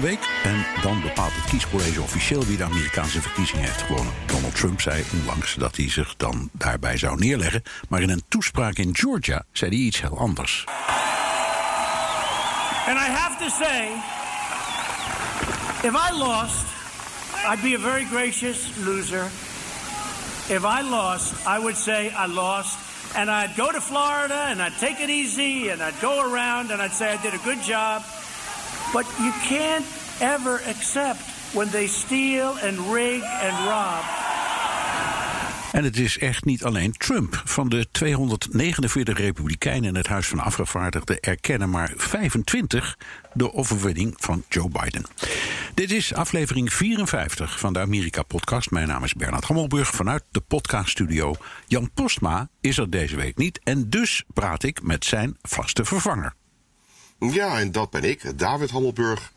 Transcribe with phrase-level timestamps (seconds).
[0.00, 4.12] Een week en dan bepaalt het kiescollege officieel wie de Amerikaanse verkiezingen heeft gewonnen.
[4.26, 8.76] Donald Trump zei onlangs dat hij zich dan daarbij zou neerleggen, maar in een toespraak
[8.76, 10.64] in Georgia zei hij iets heel anders.
[12.86, 13.88] And I have to say,
[15.82, 16.64] if I lost,
[17.52, 19.24] I'd be a very gracious loser.
[20.48, 22.78] If I lost, I would say I lost.
[23.14, 26.80] And I'd go to Florida and I'd take it easy and I'd go around and
[26.80, 28.02] I'd say I did a good job.
[28.92, 29.84] But you can't
[30.20, 31.20] ever accept
[31.52, 34.20] when they steal and rig and rob.
[35.72, 37.42] En het is echt niet alleen Trump.
[37.44, 42.98] Van de 249 republikeinen in het Huis van Afgevaardigden erkennen maar 25
[43.32, 45.04] de overwinning van Joe Biden.
[45.74, 48.70] Dit is aflevering 54 van de Amerika-podcast.
[48.70, 51.34] Mijn naam is Bernard Hammelburg vanuit de podcaststudio.
[51.66, 56.34] Jan Postma is er deze week niet en dus praat ik met zijn vaste vervanger.
[57.20, 59.32] Ja, en dat ben ik, David Hammelburg.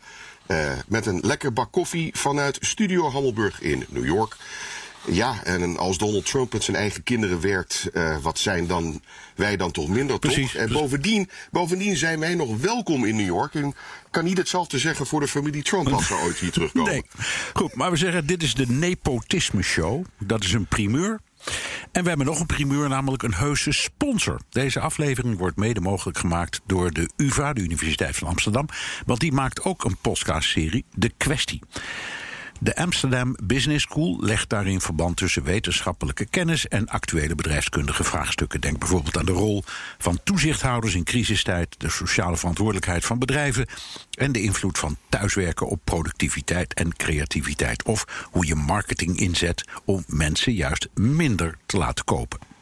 [0.46, 4.36] Uh, met een lekker bak koffie vanuit Studio Hammelburg in New York.
[5.06, 9.00] Ja, en als Donald Trump met zijn eigen kinderen werkt, uh, wat zijn dan
[9.34, 10.60] wij dan toch minder Precies, toch?
[10.60, 13.54] En bovendien, bovendien zijn wij nog welkom in New York.
[13.54, 13.74] En
[14.10, 16.90] kan niet hetzelfde zeggen voor de familie Trump als ze ooit hier terugkomen.
[16.92, 17.04] Nee.
[17.52, 20.04] Goed, maar we zeggen dit is de Nepotisme Show.
[20.18, 21.20] Dat is een primeur.
[21.92, 24.40] En we hebben nog een primeur, namelijk een heuse sponsor.
[24.50, 28.68] Deze aflevering wordt mede mogelijk gemaakt door de UvA, de Universiteit van Amsterdam.
[29.06, 31.62] Want die maakt ook een podcastserie, De Kwestie.
[32.60, 38.60] De Amsterdam Business School legt daarin verband tussen wetenschappelijke kennis en actuele bedrijfskundige vraagstukken.
[38.60, 39.62] Denk bijvoorbeeld aan de rol
[39.98, 43.66] van toezichthouders in crisistijd, de sociale verantwoordelijkheid van bedrijven
[44.10, 47.82] en de invloed van thuiswerken op productiviteit en creativiteit.
[47.82, 52.53] Of hoe je marketing inzet om mensen juist minder te laten kopen.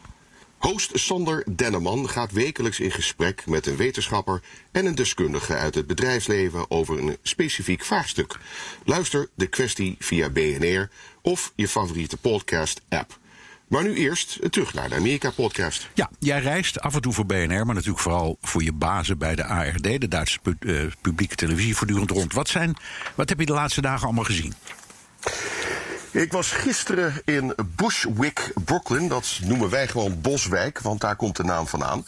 [0.63, 4.43] Host Sander Denneman gaat wekelijks in gesprek met een wetenschapper
[4.73, 8.39] en een deskundige uit het bedrijfsleven over een specifiek vraagstuk.
[8.85, 10.91] Luister de kwestie via BNR
[11.23, 13.19] of je favoriete podcast-app.
[13.69, 15.89] Maar nu eerst terug naar de Amerika-podcast.
[15.95, 19.35] Ja, jij reist af en toe voor BNR, maar natuurlijk vooral voor je bazen bij
[19.35, 22.33] de ARD, de Duitse uh, publieke televisie, voortdurend rond.
[22.33, 22.77] Wat, zijn,
[23.15, 24.55] wat heb je de laatste dagen allemaal gezien?
[26.13, 29.09] Ik was gisteren in Bushwick, Brooklyn.
[29.09, 32.05] Dat noemen wij gewoon Boswijk, want daar komt de naam vandaan.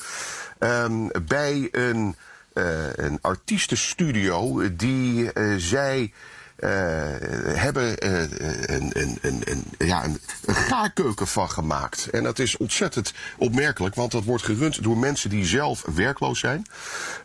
[0.59, 2.17] Um, bij een,
[2.55, 6.11] uh, een artiestenstudio die uh, zij uh,
[6.57, 12.09] hebben een, een, een, een, ja, een, gaarkeuken van gemaakt.
[12.11, 16.67] En dat is ontzettend opmerkelijk, want dat wordt gerund door mensen die zelf werkloos zijn.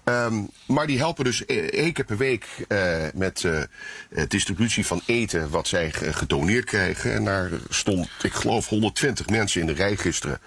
[0.03, 2.47] Um, maar die helpen dus één keer per week
[3.13, 3.47] met
[4.28, 7.13] distributie van eten wat zij gedoneerd krijgen.
[7.13, 10.39] En daar stond, ik geloof, 120 mensen in de rij gisteren.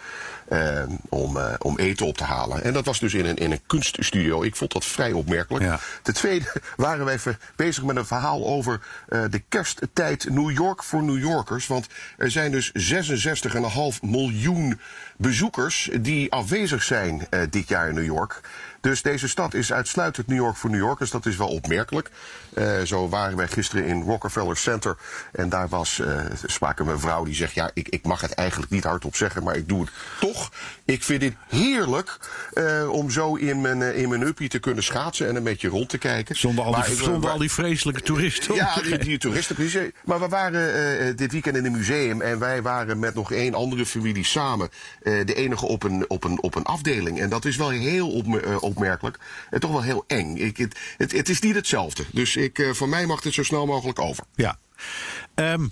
[0.52, 2.62] Uh, om, uh, om eten op te halen.
[2.64, 4.42] En dat was dus in een, in een kunststudio.
[4.42, 5.64] Ik vond dat vrij opmerkelijk.
[5.64, 5.80] Ja.
[6.02, 7.18] Ten tweede waren wij
[7.56, 11.66] bezig met een verhaal over uh, de kersttijd New York voor New Yorkers.
[11.66, 11.86] Want
[12.16, 14.80] er zijn dus 66,5 miljoen
[15.22, 18.40] bezoekers die afwezig zijn dit jaar in New York.
[18.82, 21.10] Dus deze stad is uitsluitend New York voor New Yorkers.
[21.10, 22.10] Dat is wel opmerkelijk.
[22.54, 24.96] Uh, zo waren wij gisteren in Rockefeller Center.
[25.32, 27.54] En daar was, uh, sprak een vrouw die zegt...
[27.54, 29.90] ja, ik, ik mag het eigenlijk niet hardop zeggen, maar ik doe het
[30.20, 30.52] toch.
[30.84, 32.18] Ik vind het heerlijk
[32.54, 35.28] uh, om zo in mijn, in mijn uppie te kunnen schaatsen...
[35.28, 36.36] en een beetje rond te kijken.
[36.36, 38.54] Zonder al die, Maar zonder al die vreselijke toeristen.
[38.54, 39.54] ja, die, die toeristen.
[39.54, 39.90] precies.
[40.04, 43.54] Maar we waren eh, dit weekend in een museum en wij waren met nog één
[43.54, 44.68] andere familie samen
[45.02, 47.20] eh, de enige op een, op, een, op een afdeling.
[47.20, 49.18] En dat is wel heel eh, opmerkelijk
[49.50, 50.36] en toch wel heel eng.
[50.36, 52.04] Ik, het, het, het is niet hetzelfde.
[52.12, 54.24] Dus ik, eh, voor mij mag het zo snel mogelijk over.
[54.34, 54.58] Ja.
[55.34, 55.66] Ehm,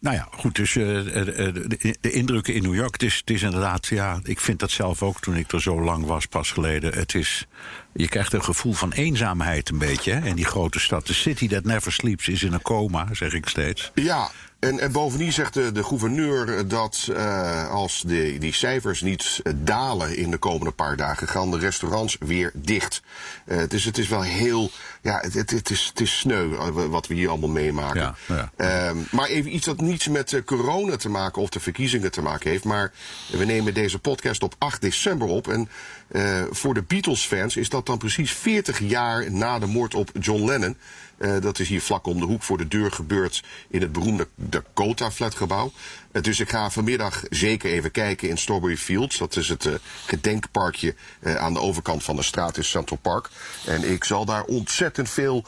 [0.00, 2.92] nou ja, goed, dus eh, eh, de, de indrukken in New York.
[2.92, 5.82] Het is, het is inderdaad, ja, ik vind dat zelf ook toen ik er zo
[5.82, 6.94] lang was, pas geleden.
[6.94, 7.46] Het is,
[7.92, 10.12] je krijgt een gevoel van eenzaamheid een beetje.
[10.12, 10.26] Hè?
[10.26, 11.04] In die grote stad.
[11.04, 13.90] The city that never sleeps is in een coma, zeg ik steeds.
[13.94, 14.30] Ja,
[14.66, 20.16] En, en bovendien zegt de, de gouverneur dat uh, als de, die cijfers niet dalen
[20.16, 23.02] in de komende paar dagen, gaan de restaurants weer dicht.
[23.46, 24.70] Uh, dus het is wel heel,
[25.02, 26.48] ja, het, het, het, is, het is sneu
[26.88, 28.14] wat we hier allemaal meemaken.
[28.26, 28.90] Ja, ja.
[28.90, 32.50] Uh, maar even iets dat niets met corona te maken of de verkiezingen te maken
[32.50, 32.64] heeft.
[32.64, 32.92] Maar
[33.30, 35.48] we nemen deze podcast op 8 december op.
[35.48, 35.68] En
[36.08, 40.44] uh, voor de Beatles-fans is dat dan precies 40 jaar na de moord op John
[40.44, 40.76] Lennon.
[41.18, 44.28] Uh, dat is hier vlak om de hoek voor de deur gebeurd in het beroemde
[44.34, 45.72] Dakota-flatgebouw.
[46.12, 49.18] Uh, dus ik ga vanmiddag zeker even kijken in Strawberry Fields.
[49.18, 49.68] Dat is het
[50.06, 53.28] gedenkparkje aan de overkant van de straat in Central Park.
[53.66, 55.44] En ik zal daar ontzettend veel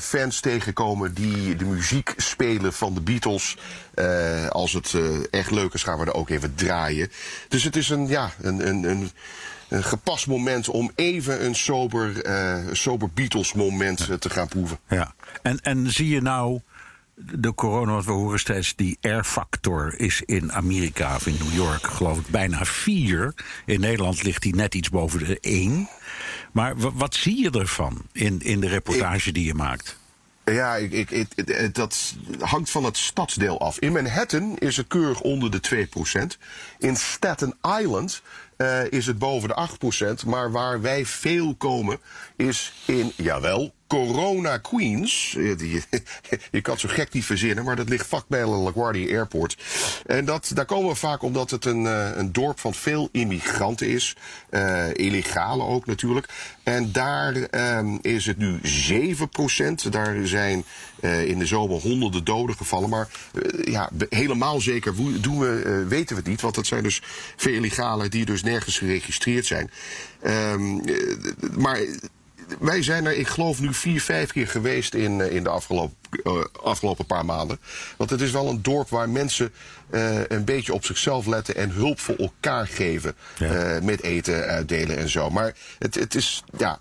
[0.00, 3.56] fans tegenkomen die de muziek spelen van de Beatles.
[4.48, 4.94] als het
[5.30, 7.12] echt leuk is, gaan we er ook even draaien.
[7.48, 9.10] Dus het is een, ja, een, een, een
[9.72, 14.16] een gepast moment om even een sober, uh, sober Beatles moment ja.
[14.16, 14.78] te gaan proeven.
[14.88, 16.60] Ja, en, en zie je nou
[17.14, 21.86] de corona, wat we horen steeds, die R-factor is in Amerika of in New York,
[21.86, 23.34] geloof ik, bijna vier.
[23.66, 25.88] In Nederland ligt die net iets boven de één.
[26.52, 29.96] Maar wat zie je ervan in, in de reportage ik, die je maakt?
[30.44, 33.78] Ja, ik, ik, ik, dat hangt van het stadsdeel af.
[33.78, 35.88] In Manhattan is het keurig onder de
[36.34, 36.38] 2%.
[36.78, 38.22] In Staten Island
[38.56, 39.68] uh, is het boven de
[40.24, 40.26] 8%.
[40.26, 41.98] Maar waar wij veel komen
[42.36, 45.32] is in, jawel, Corona Queens.
[45.32, 45.82] Je,
[46.50, 49.56] je kan zo gek niet verzinnen, maar dat ligt vlak bij LaGuardia Airport.
[50.06, 51.84] En dat, daar komen we vaak omdat het een,
[52.18, 54.16] een dorp van veel immigranten is.
[54.50, 56.28] Uh, illegale ook natuurlijk.
[56.62, 57.36] En daar
[57.78, 59.88] um, is het nu 7%.
[59.90, 60.64] Daar zijn
[61.24, 62.88] in de zomer honderden doden gevallen.
[62.88, 63.08] Maar
[63.64, 66.40] ja, helemaal zeker doen we, weten we het niet.
[66.40, 67.02] Want dat zijn dus
[67.36, 69.70] veel illegalen die dus nergens geregistreerd zijn.
[70.26, 70.80] Um,
[71.56, 71.80] maar
[72.60, 76.44] wij zijn er, ik geloof, nu vier, vijf keer geweest in, in de afgelopen, uh,
[76.62, 77.58] afgelopen paar maanden.
[77.96, 79.52] Want het is wel een dorp waar mensen
[79.90, 83.14] uh, een beetje op zichzelf letten en hulp voor elkaar geven.
[83.38, 83.74] Ja.
[83.76, 85.30] Uh, met eten uitdelen en zo.
[85.30, 86.80] Maar het, het is, ja, 7%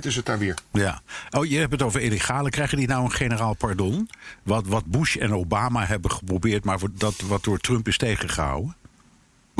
[0.00, 0.54] is het daar weer.
[0.72, 1.02] Ja.
[1.30, 2.50] Oh, je hebt het over illegale.
[2.50, 4.10] Krijgen die nou een generaal pardon?
[4.42, 8.76] Wat, wat Bush en Obama hebben geprobeerd, maar dat wat door Trump is tegengehouden?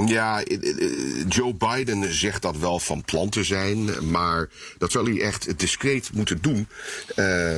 [0.07, 0.43] Ja,
[1.29, 4.49] Joe Biden zegt dat wel van plan te zijn, maar
[4.79, 6.69] dat zal hij echt discreet moeten doen,
[7.17, 7.57] uh,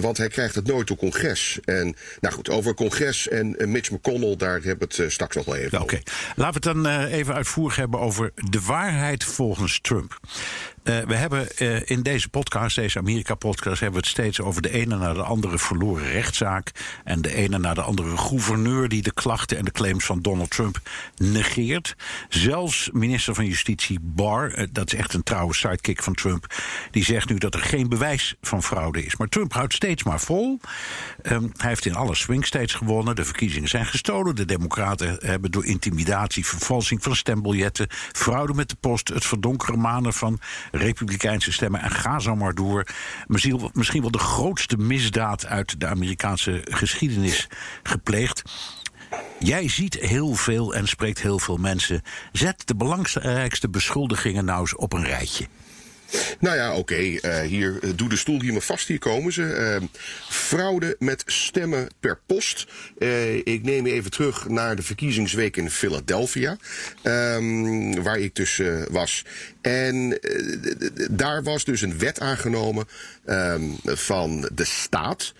[0.00, 1.58] want hij krijgt het nooit door congres.
[1.64, 5.56] En nou goed, over congres en Mitch McConnell, daar hebben we het straks nog wel
[5.56, 6.02] even Oké, okay.
[6.36, 10.20] laten we het dan uh, even uitvoerig hebben over de waarheid volgens Trump.
[10.84, 14.70] Uh, we hebben uh, in deze podcast, deze Amerika-podcast, hebben we het steeds over de
[14.70, 16.70] ene naar de andere verloren rechtszaak.
[17.04, 20.50] En de ene naar de andere gouverneur die de klachten en de claims van Donald
[20.50, 20.80] Trump
[21.16, 21.96] negeert.
[22.28, 26.54] Zelfs minister van Justitie Barr, uh, dat is echt een trouwe sidekick van Trump,
[26.90, 29.16] die zegt nu dat er geen bewijs van fraude is.
[29.16, 30.60] Maar Trump houdt steeds maar vol.
[31.22, 33.16] Um, hij heeft in alle swing states gewonnen.
[33.16, 34.36] De verkiezingen zijn gestolen.
[34.36, 40.12] De Democraten hebben door intimidatie, vervalsing van stembiljetten, fraude met de post, het verdonkere manen
[40.12, 40.40] van
[40.76, 41.80] republikeinse stemmen.
[41.80, 42.86] En ga zo maar door.
[43.26, 47.48] Misschien, misschien wel de grootste misdaad uit de Amerikaanse geschiedenis
[47.82, 48.42] gepleegd.
[49.38, 52.02] Jij ziet heel veel en spreekt heel veel mensen.
[52.32, 55.46] Zet de belangrijkste beschuldigingen nou eens op een rijtje.
[56.40, 56.96] Nou ja, oké.
[56.96, 58.88] Uh, hier, uh, doe de stoel hier maar vast.
[58.88, 59.78] Hier komen ze.
[59.80, 59.88] Uh,
[60.28, 62.66] fraude met stemmen per post.
[63.44, 66.56] ik neem je even terug naar de verkiezingsweek in Philadelphia.
[67.02, 69.24] Um, waar ik dus was.
[69.60, 70.18] En
[71.10, 72.88] daar was dus een wet aangenomen
[73.26, 75.32] um, van de staat.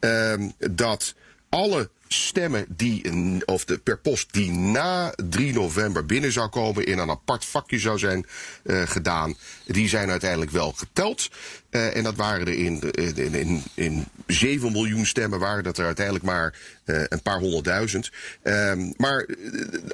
[0.00, 1.14] Um, dat
[1.48, 3.02] alle stemmen die,
[3.46, 7.78] of de, per post die na 3 november binnen zou komen, in een apart vakje
[7.78, 8.26] zou zijn
[8.64, 9.34] uh, gedaan,
[9.66, 11.28] die zijn uiteindelijk wel geteld.
[11.70, 15.84] Uh, en dat waren er in, in, in, in 7 miljoen stemmen, waren dat er
[15.84, 18.10] uiteindelijk maar uh, een paar honderdduizend.
[18.42, 19.26] Um, maar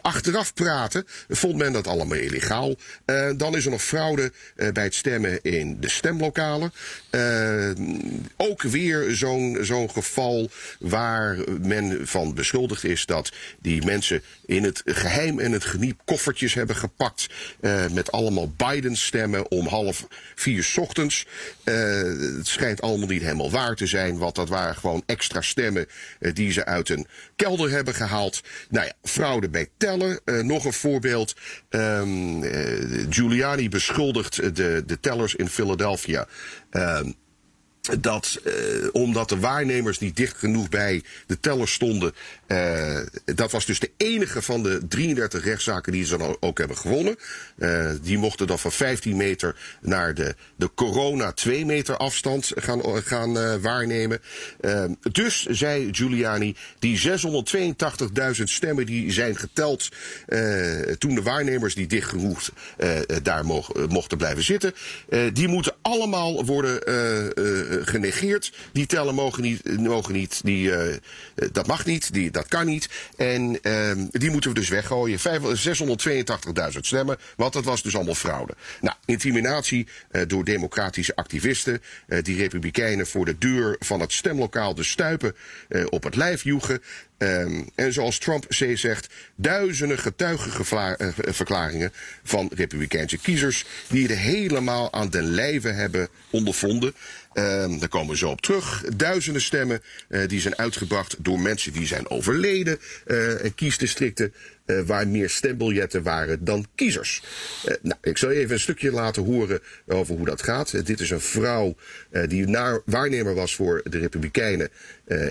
[0.01, 2.75] achteraf praten vond men dat allemaal illegaal.
[3.37, 4.33] Dan is er nog fraude
[4.73, 6.73] bij het stemmen in de stemlokalen.
[8.37, 9.15] ook weer
[9.61, 15.65] zo'n geval waar men van beschuldigd is dat die mensen in het geheim en het
[15.65, 17.27] geniep koffertjes hebben gepakt
[17.93, 21.27] met allemaal Biden stemmen om half vier ochtends.
[21.69, 25.87] Uh, het schijnt allemaal niet helemaal waar te zijn, want dat waren gewoon extra stemmen
[26.21, 27.07] uh, die ze uit een
[27.37, 28.41] kelder hebben gehaald.
[28.71, 30.21] Nou ja, fraude bij tellen.
[30.25, 31.37] Uh, nog een voorbeeld.
[31.71, 32.43] Um,
[33.11, 36.27] Giuliani beschuldigt de, de tellers in Philadelphia.
[36.71, 37.15] Um,
[38.01, 38.53] dat uh,
[38.93, 42.15] omdat de waarnemers niet dicht genoeg bij de teller stonden.
[42.47, 46.77] Uh, dat was dus de enige van de 33 rechtszaken die ze dan ook hebben
[46.77, 47.17] gewonnen.
[47.59, 52.83] Uh, die mochten dan van 15 meter naar de, de corona 2 meter afstand gaan,
[53.05, 54.21] gaan waarnemen.
[55.13, 57.01] dus, zei Giuliani, die
[58.37, 59.89] 682.000 stemmen die zijn geteld
[60.99, 62.51] toen de waarnemers die dicht genoeg
[63.23, 63.45] daar
[63.89, 64.75] mochten blijven zitten.
[65.33, 66.81] die moeten allemaal worden
[67.85, 68.53] genegeerd.
[68.73, 70.95] Die tellen mogen niet, mogen niet die, uh,
[71.53, 72.89] dat mag niet, die, dat kan niet.
[73.17, 75.19] En uh, die moeten we dus weggooien.
[75.19, 78.55] 682.000 stemmen, want dat was dus allemaal fraude.
[78.81, 79.87] Nou, intimidatie
[80.27, 81.83] door democratische activisten.
[82.23, 85.35] Die republikeinen voor de deur van het stemlokaal de stuipen
[85.91, 86.83] op het lijf joegen.
[87.19, 91.93] Um, en zoals Trump zegt, duizenden getuigenverklaringen
[92.23, 96.95] van republikeinse kiezers die het helemaal aan den lijve hebben ondervonden.
[97.35, 98.85] Um, daar komen we zo op terug.
[98.97, 102.79] Duizenden stemmen uh, die zijn uitgebracht door mensen die zijn overleden.
[103.07, 104.35] Uh, en kiesdistricten
[104.67, 107.23] uh, waar meer stembiljetten waren dan kiezers.
[107.83, 110.87] nou, ik zal even een stukje laten horen over hoe dat gaat.
[110.87, 111.77] dit is een vrouw
[112.29, 114.69] die naar, waarnemer was voor de Republikeinen.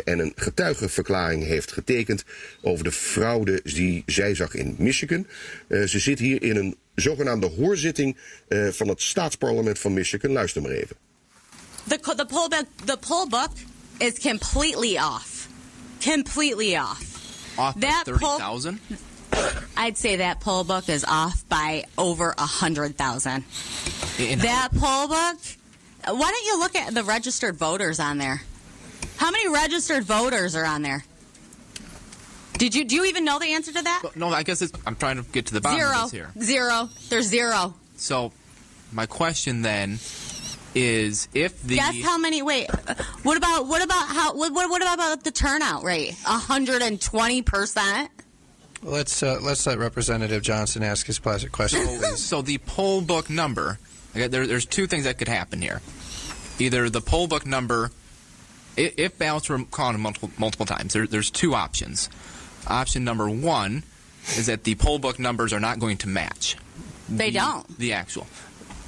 [0.04, 2.24] en een getuigenverklaring heeft getekend
[2.62, 5.27] over de fraude die zij zag in Michigan.
[5.70, 8.18] ze zit hier in een zogenaamde hoorzitting
[8.50, 10.32] van het staatsparlement van Michigan.
[10.32, 10.96] Luister maar even.
[11.88, 13.51] the the poll book the poll book
[14.00, 15.48] is completely off,
[16.00, 17.04] completely off.
[17.58, 18.80] Off that thirty thousand.
[19.77, 23.44] I'd say that poll book is off by over a hundred thousand.
[24.18, 25.38] That poll book.
[26.08, 28.42] Why don't you look at the registered voters on there?
[29.18, 31.04] How many registered voters are on there?
[32.58, 34.04] Did you do you even know the answer to that?
[34.15, 35.92] No, I guess I'm trying to get to the bottom zero.
[35.92, 36.32] of this here.
[36.42, 36.89] Zero.
[37.10, 37.74] There's zero.
[37.98, 38.32] So,
[38.92, 40.00] my question then
[40.74, 42.70] is if the guess how many wait
[43.24, 48.12] what about what about how what what, what about the turnout rate 120 percent
[48.84, 53.29] let's uh, let's let representative johnson ask his placid question so, so the poll book
[53.29, 53.79] number
[54.15, 55.82] okay, there, there's two things that could happen here.
[56.60, 57.91] Either the poll book number
[58.77, 62.10] if ballots were counted multiple, multiple times there, there's two options.
[62.67, 63.84] Option number one
[64.36, 66.58] is that the poll book numbers are not going to match.
[67.08, 67.77] They the, don't.
[67.77, 68.27] the actual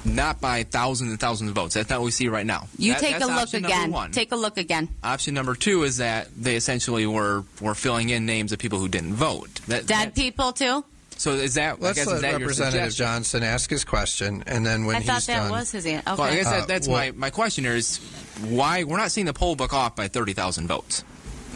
[0.04, 1.74] not by thousands and thousands of votes.
[1.74, 2.68] That's not what we see right now.
[2.78, 4.10] You that, take a look again.
[4.12, 4.88] Take a look again.
[5.02, 8.88] Option number two is that they essentially were were filling in names of people who
[8.88, 9.48] didn't vote.
[9.66, 10.84] That, Dead people too.
[11.16, 11.80] So is that?
[11.80, 15.00] Let's I guess, let is that Representative Johnson ask his question, and then when I
[15.00, 16.10] he's thought that done, was his answer.
[16.10, 16.22] Okay.
[16.22, 17.96] Well, I guess that, Uh, that's well- my my question here is
[18.42, 21.02] why we're not seeing the poll book off by thirty thousand votes.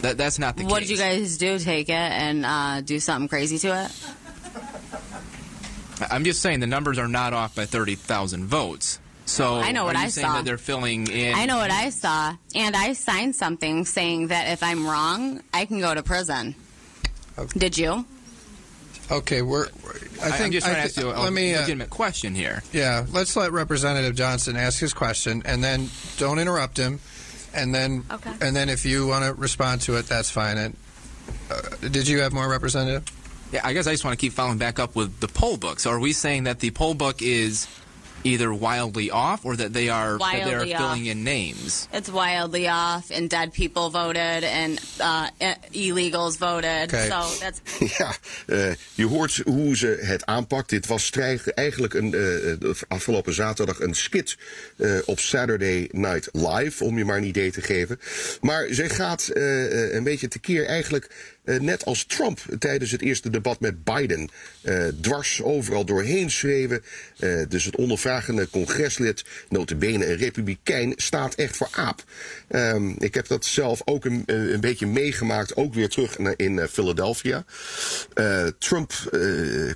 [0.01, 0.89] That that's not the what case.
[0.89, 1.57] did you guys do?
[1.59, 3.91] Take it and uh, do something crazy to it?
[6.11, 8.99] I'm just saying the numbers are not off by thirty thousand votes.
[9.25, 10.33] So I know what are you I saying saw.
[10.35, 11.33] that they're filling in?
[11.33, 15.65] I know what I saw, and I signed something saying that if I'm wrong, I
[15.65, 16.55] can go to prison.
[17.37, 17.59] Okay.
[17.59, 18.05] Did you?
[19.11, 19.67] okay, we're.
[20.21, 21.53] I I think am just trying I to ask you a let me.
[21.55, 22.63] Uh, legitimate question here.
[22.73, 26.99] yeah, let's let Representative Johnson ask his question, and then don't interrupt him,
[27.53, 28.31] and then Okay.
[28.41, 30.57] and then if you want to respond to it, that's fine.
[30.57, 30.77] And
[31.49, 33.03] uh, did you have more, Representative?
[33.53, 35.79] Yeah, I guess I just want to keep following back up with the poll book.
[35.79, 37.67] So are we saying that the poll book is
[38.25, 41.11] either wildly off or that they are that they are Wildly filling off.
[41.11, 41.87] in names?
[41.91, 46.87] It's wildly off, and dead people voted, and uh, i- illegals voted.
[46.93, 47.09] Okay.
[47.09, 47.61] So that's
[47.97, 48.15] Ja,
[48.47, 50.69] eh, je hoort hoe ze het aanpakt.
[50.69, 52.11] Dit was strij- eigenlijk een, eh,
[52.59, 54.37] de afgelopen zaterdag een skit
[54.77, 57.99] eh, op Saturday Night Live, om je maar een idee te geven.
[58.41, 61.11] Maar zij gaat eh, eh, een beetje tekeer eigenlijk eh,
[61.43, 64.29] net als Trump tijdens het eerste debat met Biden.
[64.61, 66.83] eh, dwars overal doorheen schreeuwen.
[67.19, 72.03] Eh, dus het ondervragende congreslid, notabene een republikein, staat echt voor aap.
[72.47, 76.59] Ehm, ik heb dat zelf ook een, eh, een beetje meegemaakt, ook weer terug in
[76.59, 77.45] eh, Philadelphia.
[78.13, 79.19] Eh, Trump, eh,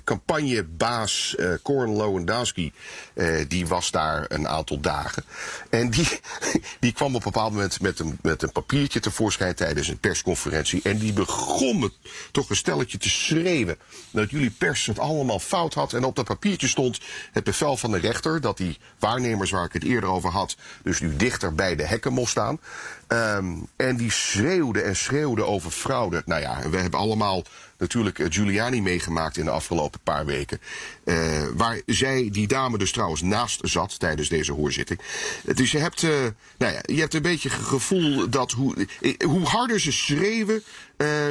[0.04, 2.72] campagnebaas eh Corn Lewandowski,
[3.14, 5.24] eh, die was daar een aantal dagen.
[5.70, 6.08] En die,
[6.80, 10.80] die kwam op een bepaald moment met een, met een papiertje tevoorschijn tijdens een persconferentie.
[10.82, 11.92] En die begon me
[12.32, 13.78] toch een stelletje te schreeuwen.
[14.10, 15.92] Dat jullie pers het allemaal fout had.
[15.92, 17.00] En op dat papiertje stond
[17.32, 21.00] het bevel van de rechter dat die waarnemers waar ik het eerder over had, dus
[21.00, 22.60] nu dichter bij de hekken mocht staan.
[23.06, 26.22] Ehm, en die schreeuwde en schreeuwde over fraude.
[26.24, 27.42] Nou ja, we hebben allemaal
[27.78, 30.60] natuurlijk Giuliani meegemaakt in de afgelopen paar weken.
[31.54, 35.00] waar zij, die dame dus trouwens naast zat tijdens deze hoorzitting.
[35.54, 36.02] Dus je hebt,
[36.58, 38.86] nou ja, je hebt een beetje het gevoel dat hoe,
[39.26, 40.62] hoe harder ze schreeuwen,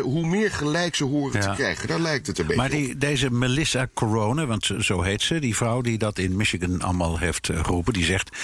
[0.01, 1.87] hoe meer gelijk ze horen te krijgen.
[1.87, 5.55] Daar lijkt het een beetje Maar die, deze Melissa Corona, want zo heet ze, die
[5.55, 8.37] vrouw die dat in Michigan allemaal heeft geroepen, die zegt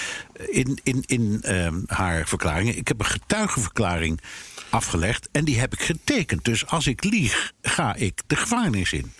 [0.48, 4.20] in, in, in ehm, haar verklaringen: Ik heb een getuigenverklaring
[4.74, 6.44] afgelegd en die heb ik getekend.
[6.44, 9.12] Dus als ik lieg, ga ik de gevangenis in.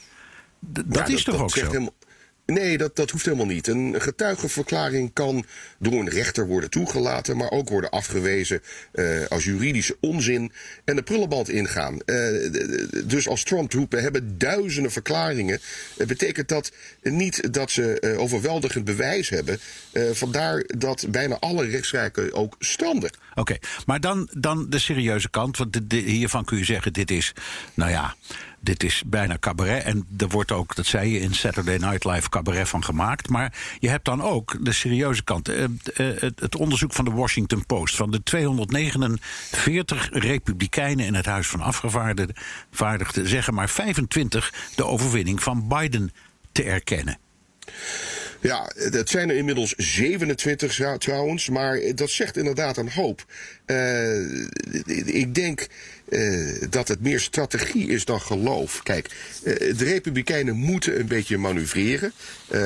[0.60, 1.92] dat is toch ook zo?
[2.46, 3.66] Nee, dat, dat hoeft helemaal niet.
[3.66, 5.44] Een getuigenverklaring kan
[5.78, 8.60] door een rechter worden toegelaten, maar ook worden afgewezen
[8.92, 10.52] uh, als juridische onzin
[10.84, 11.98] en de prullenband ingaan.
[12.06, 12.52] Uh,
[13.04, 15.60] dus als Trump roept, we hebben duizenden verklaringen,
[15.96, 16.72] uh, betekent dat
[17.02, 19.58] niet dat ze overweldigend bewijs hebben.
[20.12, 23.10] vandaar dat bijna alle rechtszaken ook stranden.
[23.34, 25.56] Oké, maar dan, dan de serieuze kant.
[25.56, 27.32] Want hiervan kun je zeggen, dit is,
[27.74, 28.14] nou ja
[28.64, 29.84] dit is bijna cabaret.
[29.84, 33.28] En er wordt ook, dat zei je in Saturday Night Live, cabaret van gemaakt.
[33.28, 35.48] Maar je hebt dan ook de serieuze kant.
[35.48, 35.64] Uh,
[36.36, 37.96] het onderzoek van de Washington Post.
[37.96, 45.68] Van de 249 republikeinen in het Huis van Afgevaardigden zeggen maar 25 de overwinning van
[45.68, 46.12] Biden
[46.52, 47.18] te erkennen.
[48.44, 53.24] Ja, het zijn er inmiddels 27 trouwens, maar dat zegt inderdaad een hoop.
[53.66, 54.46] Uh,
[55.04, 55.66] ik denk
[56.08, 58.82] uh, dat het meer strategie is dan geloof.
[58.82, 59.10] Kijk,
[59.44, 62.12] uh, de Republikeinen moeten een beetje manoeuvreren.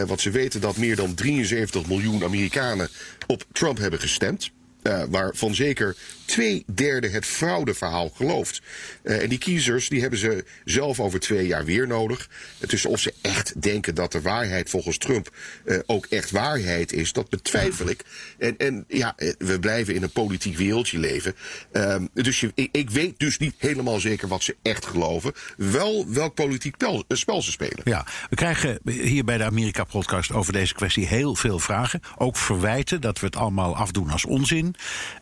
[0.07, 2.89] want ze weten dat meer dan 73 miljoen Amerikanen
[3.27, 4.51] op Trump hebben gestemd.
[4.88, 8.62] Uh, waarvan zeker twee derde het fraudeverhaal gelooft.
[9.02, 12.28] Uh, en die kiezers die hebben ze zelf over twee jaar weer nodig.
[12.66, 17.12] Dus of ze echt denken dat de waarheid volgens Trump uh, ook echt waarheid is,
[17.12, 18.04] dat betwijfel ik.
[18.38, 21.35] En, en ja, we blijven in een politiek wereldje leven.
[21.73, 25.33] Uh, dus je, ik, weet dus niet helemaal zeker wat ze echt geloven.
[25.57, 27.80] Wel welk politiek pel, spel ze spelen.
[27.85, 32.00] Ja, we krijgen hier bij de Amerika-podcast over deze kwestie heel veel vragen.
[32.16, 34.75] Ook verwijten dat we het allemaal afdoen als onzin.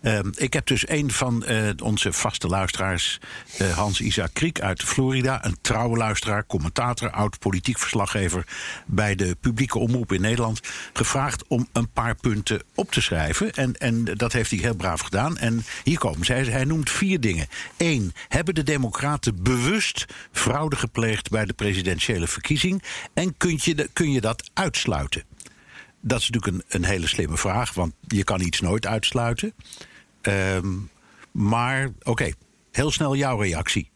[0.03, 3.21] Ehm, ik heb dus een van uh, onze vaste luisteraars,
[3.61, 5.45] uh, Hans-Isaac Kriek uit Florida.
[5.45, 8.47] Een trouwe luisteraar, commentator, oud politiek verslaggever
[8.87, 10.61] bij de publieke omroep in Nederland.
[10.93, 13.53] Gevraagd om een paar punten op te schrijven.
[13.53, 15.39] En, en dat heeft hij heel braaf gedaan.
[15.39, 16.33] En hier komen ze.
[16.33, 17.49] Hij, noemt vier dingen.
[17.77, 22.83] Eén, hebben de Democraten bewust fraude gepleegd bij de presidentiële verkiezing?
[23.15, 25.23] En je, kun je dat uitsluiten?
[26.07, 29.55] Dat is natuurlijk een, een hele slimme vraag, want je kan iets nooit uitsluiten.
[30.23, 30.91] Um,
[31.31, 32.33] maar oké,
[32.73, 33.91] heel snel jouw reactie.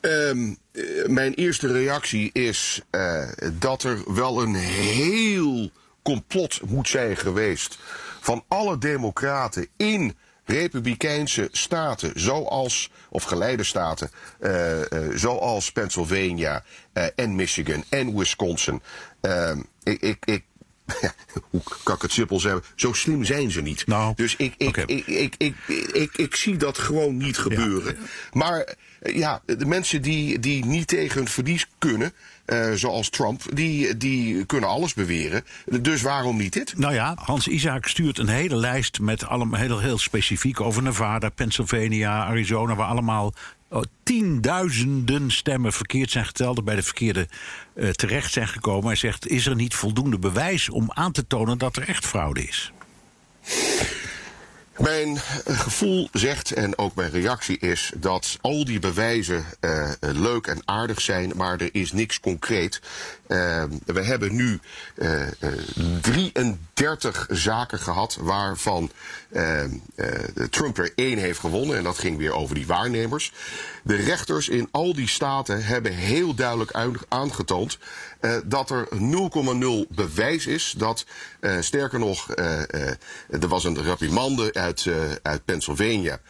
[0.00, 0.58] Um,
[1.06, 5.70] mijn eerste reactie is uh, dat er wel een heel
[6.02, 7.78] complot moet zijn geweest
[8.20, 14.80] van alle democraten in republikeinse staten, zoals, of geleide staten, uh,
[15.14, 16.64] zoals Pennsylvania
[17.14, 18.82] en Michigan en Wisconsin.
[19.26, 20.44] Ehm, ik, ik, ik
[21.50, 22.62] hoe kan ik het simpel zeggen?
[22.74, 23.86] Zo slim zijn ze niet.
[23.86, 25.54] Nou, dus ik, ik, ik, ik, ik,
[25.92, 27.96] ik, ik, zie dat gewoon niet gebeuren.
[28.32, 32.12] Maar ja, de mensen die, die niet tegen hun verlies kunnen.
[32.46, 35.44] Uh, zoals Trump, die, die kunnen alles beweren.
[35.80, 36.78] Dus waarom niet dit?
[36.78, 41.28] Nou ja, Hans Isaac stuurt een hele lijst met allemaal heel, heel specifiek over Nevada,
[41.28, 43.34] Pennsylvania, Arizona, waar allemaal
[44.02, 47.28] tienduizenden stemmen verkeerd zijn geteld, bij de verkeerde
[47.74, 48.86] uh, terecht zijn gekomen.
[48.86, 52.42] Hij zegt: is er niet voldoende bewijs om aan te tonen dat er echt fraude
[52.42, 52.72] is?
[54.78, 60.62] Mijn gevoel zegt, en ook mijn reactie is, dat al die bewijzen uh, leuk en
[60.64, 62.80] aardig zijn, maar er is niks concreet.
[63.28, 64.60] Uh, we hebben nu
[66.00, 68.90] 33 zaken gehad waarvan
[70.50, 71.76] Trump er één heeft gewonnen.
[71.76, 73.32] En dat ging weer over die waarnemers.
[73.82, 76.72] De rechters in al die staten hebben heel duidelijk
[77.08, 77.78] aangetoond
[78.20, 78.88] uh, dat er
[79.88, 80.74] 0,0 bewijs is.
[80.76, 81.06] Dat,
[81.40, 82.60] uh, sterker nog, uh,
[83.30, 84.86] er was een reprimande uit,
[85.22, 86.20] uit Pennsylvania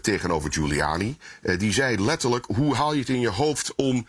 [0.00, 1.16] tegenover Giuliani.
[1.58, 4.06] die zei letterlijk: hoe haal je het in je hoofd om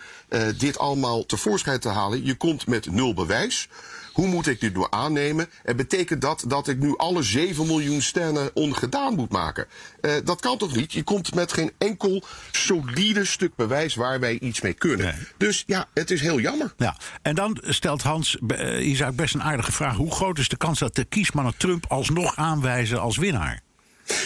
[0.58, 2.26] dit allemaal tevoorschijn te halen?
[2.26, 3.70] Je komt met nul bewijs.
[4.16, 5.50] Hoe moet ik dit nu aannemen?
[5.64, 9.66] En betekent dat dat ik nu alle 7 miljoen stemmen ongedaan moet maken?
[10.02, 10.94] Uh, dat kan toch niet?
[10.94, 15.06] Je komt met geen enkel solide stuk bewijs waar wij iets mee kunnen.
[15.06, 15.28] Nee.
[15.38, 16.74] Dus ja, het is heel jammer.
[16.78, 19.96] Ja, en dan stelt Hans uh, Isaac best een aardige vraag.
[19.96, 23.65] Hoe groot is de kans dat de kiesmannen Trump alsnog aanwijzen als winnaar?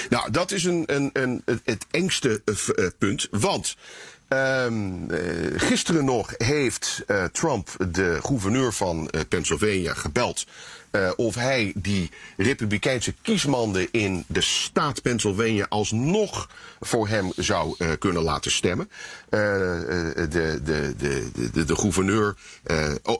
[0.09, 3.27] Nou, dat is een, een, een, het engste uh, punt.
[3.31, 3.75] Want
[4.33, 5.19] Um, uh,
[5.55, 10.45] gisteren nog heeft Trump de gouverneur van Pennsylvania gebeld
[10.91, 17.91] eh, of hij die republikeinse kiesmanden in de staat Pennsylvania alsnog voor hem zou eh,
[17.99, 18.89] kunnen laten stemmen.
[19.29, 19.39] Eh,
[20.29, 22.35] de, de, de, de, de gouverneur,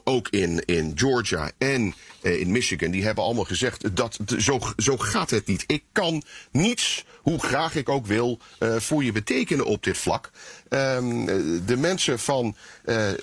[0.03, 5.29] ook in, in Georgia en in Michigan, die hebben allemaal gezegd dat zo, zo gaat
[5.29, 5.63] het niet.
[5.67, 10.31] Ik kan niets, hoe graag ik ook wil, voor je betekenen op dit vlak.
[10.69, 11.25] Ehm,
[11.65, 12.55] de mensen van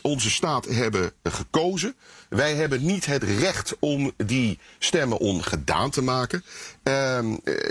[0.02, 1.94] onze staat hebben gekozen.
[2.28, 6.44] Wij hebben niet het recht om die stemmen ongedaan te maken.
[6.88, 7.18] Uh,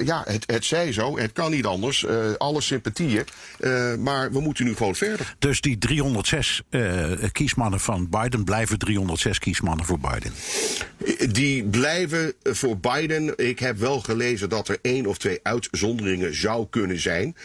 [0.06, 2.04] ja, het, het zij zo, het kan niet anders.
[2.04, 3.24] Uh, alle sympathieën.
[3.60, 5.36] Uh, maar we moeten nu gewoon verder.
[5.40, 6.62] Dus die 306
[7.32, 10.32] kiesmannen van Biden blijven 306 kiesmannen voor Biden?
[11.32, 13.38] Die blijven voor Biden.
[13.38, 17.36] Ik heb wel gelezen dat er één of twee uitzonderingen zou kunnen zijn.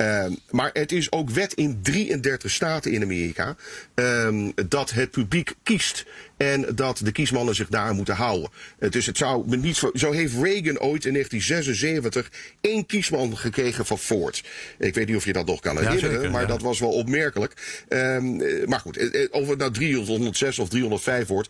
[0.00, 3.56] Uh, maar het is ook wet in 33 staten in Amerika
[3.94, 8.50] uh, dat het publiek kiest en dat de kiesmannen zich daar moeten houden.
[8.78, 13.36] Uh, dus het zou me niet zo, zo heeft Reagan ooit in 1976 één kiesman
[13.36, 14.44] gekregen van Ford.
[14.78, 16.46] Ik weet niet of je dat nog kan herinneren, ja, zeker, maar ja.
[16.46, 17.84] dat was wel opmerkelijk.
[17.88, 18.36] Um,
[18.68, 21.48] maar goed, of het nou 306 of 305 wordt,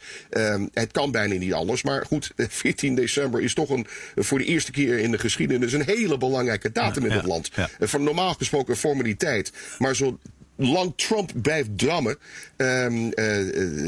[0.73, 1.83] het kan bijna niet anders.
[1.83, 3.87] Maar goed, 14 december is toch een,
[4.17, 7.51] voor de eerste keer in de geschiedenis een hele belangrijke datum ja, in het land.
[7.81, 9.53] Van normaal gesproken formaliteit.
[9.79, 10.19] Maar zo
[10.57, 12.19] lang Trump blijft drammen,
[12.57, 13.13] um, uh,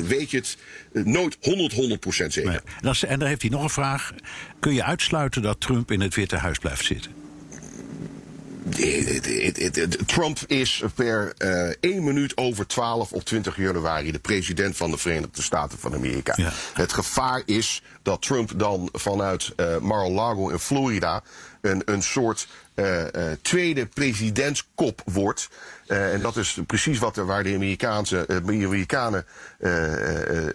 [0.04, 0.56] weet je het
[1.06, 2.62] nooit 100, 100% zeker.
[2.82, 2.94] Nee.
[3.06, 4.12] En dan heeft hij nog een vraag.
[4.60, 7.22] Kun je uitsluiten dat Trump in het Witte Huis blijft zitten?
[10.06, 14.98] Trump is per uh, 1 minuut over 12 op 20 januari de president van de
[14.98, 16.32] Verenigde Staten van Amerika.
[16.36, 16.52] Ja.
[16.74, 21.22] Het gevaar is dat Trump dan vanuit uh, Mar-a-Lago in Florida
[21.62, 23.05] een, een soort uh,
[23.42, 25.48] tweede presidentskop wordt.
[25.92, 29.26] Uh, en dat is precies wat, waar de Amerikaanse, uh, Amerikanen
[29.61, 29.72] uh,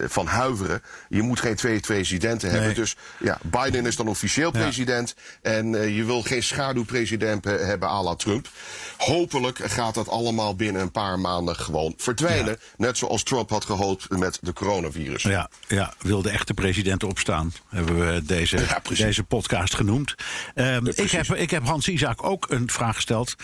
[0.00, 0.82] van huiveren.
[1.08, 2.56] Je moet geen twee presidenten nee.
[2.56, 2.76] hebben.
[2.76, 5.14] Dus ja, Biden is dan officieel president.
[5.42, 5.50] Ja.
[5.50, 8.48] En je wil geen schaduwpresident hebben à la Trump.
[8.96, 12.52] Hopelijk gaat dat allemaal binnen een paar maanden gewoon verdwijnen.
[12.52, 12.56] Ja.
[12.76, 15.22] Net zoals Trump had gehoopt met de coronavirus.
[15.22, 17.52] Ja, ja wil de echte president opstaan?
[17.68, 20.14] Hebben we deze, ja, deze podcast genoemd.
[20.54, 23.34] Um, ik, heb, ik heb Hans Isaac ook een vraag gesteld.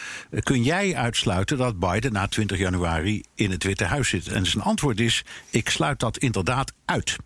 [0.42, 4.28] Kun jij uitsluiten dat Biden na 20 januari in het Witte Huis zit?
[4.28, 7.16] En zijn antwoord is: ik sluit dat inderdaad uit.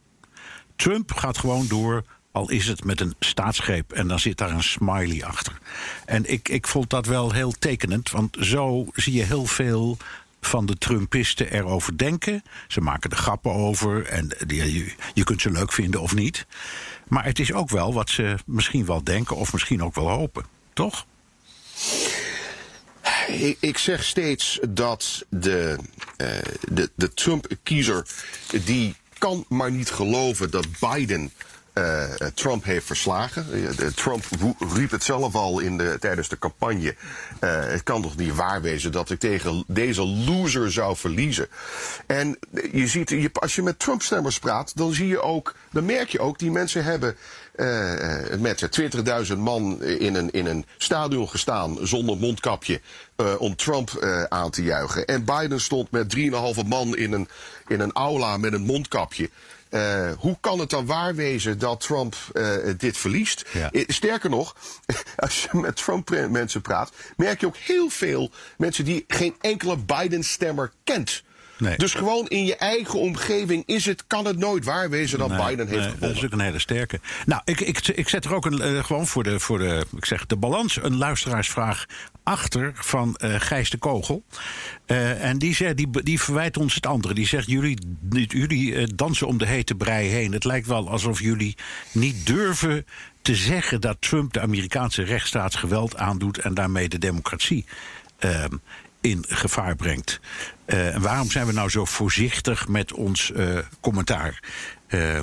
[0.76, 4.62] Trump gaat gewoon door al is het met een staatsgreep en dan zit daar een
[4.62, 5.58] smiley achter.
[6.04, 9.96] En ik, ik vond dat wel heel tekenend, want zo zie je heel veel
[10.40, 12.42] van de Trumpisten erover denken.
[12.68, 16.46] Ze maken er grappen over en je, je kunt ze leuk vinden of niet.
[17.08, 20.44] Maar het is ook wel wat ze misschien wel denken of misschien ook wel hopen,
[20.72, 21.06] toch?
[23.26, 25.76] Ik, ik zeg steeds dat de,
[26.16, 26.28] uh,
[26.68, 28.06] de, de Trump-kiezer...
[28.64, 31.32] die kan maar niet geloven dat Biden
[31.74, 33.46] uh, Trump heeft verslagen.
[33.52, 34.24] Uh, Trump
[34.74, 36.94] riep het zelf al in de, tijdens de campagne.
[37.40, 41.48] Het kan toch niet waar wezen dat ik tegen deze loser zou verliezen.
[42.06, 42.38] En
[42.72, 46.38] je ziet, als je met Trump-stemmers praat, dan zie je ook, dan merk je ook,
[46.38, 47.16] die mensen hebben
[48.38, 48.80] met
[49.30, 52.80] 20.000 man in een, in een stadion gestaan zonder mondkapje
[53.38, 55.06] om Trump aan te juichen.
[55.06, 56.22] En Biden stond met 3,5
[56.66, 57.28] man in een,
[57.66, 59.30] in een aula met een mondkapje.
[59.70, 63.44] Uh, hoe kan het dan waar wezen dat Trump uh, dit verliest?
[63.52, 63.70] Ja.
[63.86, 64.56] Sterker nog,
[65.16, 70.72] als je met Trump-mensen praat, merk je ook heel veel mensen die geen enkele Biden-stemmer
[70.84, 71.22] kent.
[71.58, 71.76] Nee.
[71.76, 75.46] Dus gewoon in je eigen omgeving is het, kan het nooit waar wezen dat nee,
[75.46, 76.00] Biden heeft gewonnen.
[76.00, 77.00] Dat is ook een hele sterke.
[77.26, 80.04] Nou, ik, ik, ik zet er ook een, uh, gewoon voor de, voor de, ik
[80.04, 81.86] zeg, de balans een luisteraarsvraag
[82.22, 84.22] achter van uh, Gijs de Kogel.
[84.86, 87.14] Uh, en die, zegt, die, die verwijt ons het andere.
[87.14, 87.78] Die zegt: Jullie,
[88.10, 90.32] jullie dansen om de hete brei heen.
[90.32, 91.56] Het lijkt wel alsof jullie
[91.92, 92.86] niet durven
[93.22, 97.64] te zeggen dat Trump de Amerikaanse rechtsstaat geweld aandoet en daarmee de democratie
[98.18, 98.56] ehm,
[99.00, 100.20] in gevaar brengt.
[100.64, 104.42] En waarom zijn we nou zo voorzichtig met ons uh, commentaar?
[104.88, 105.18] Uh,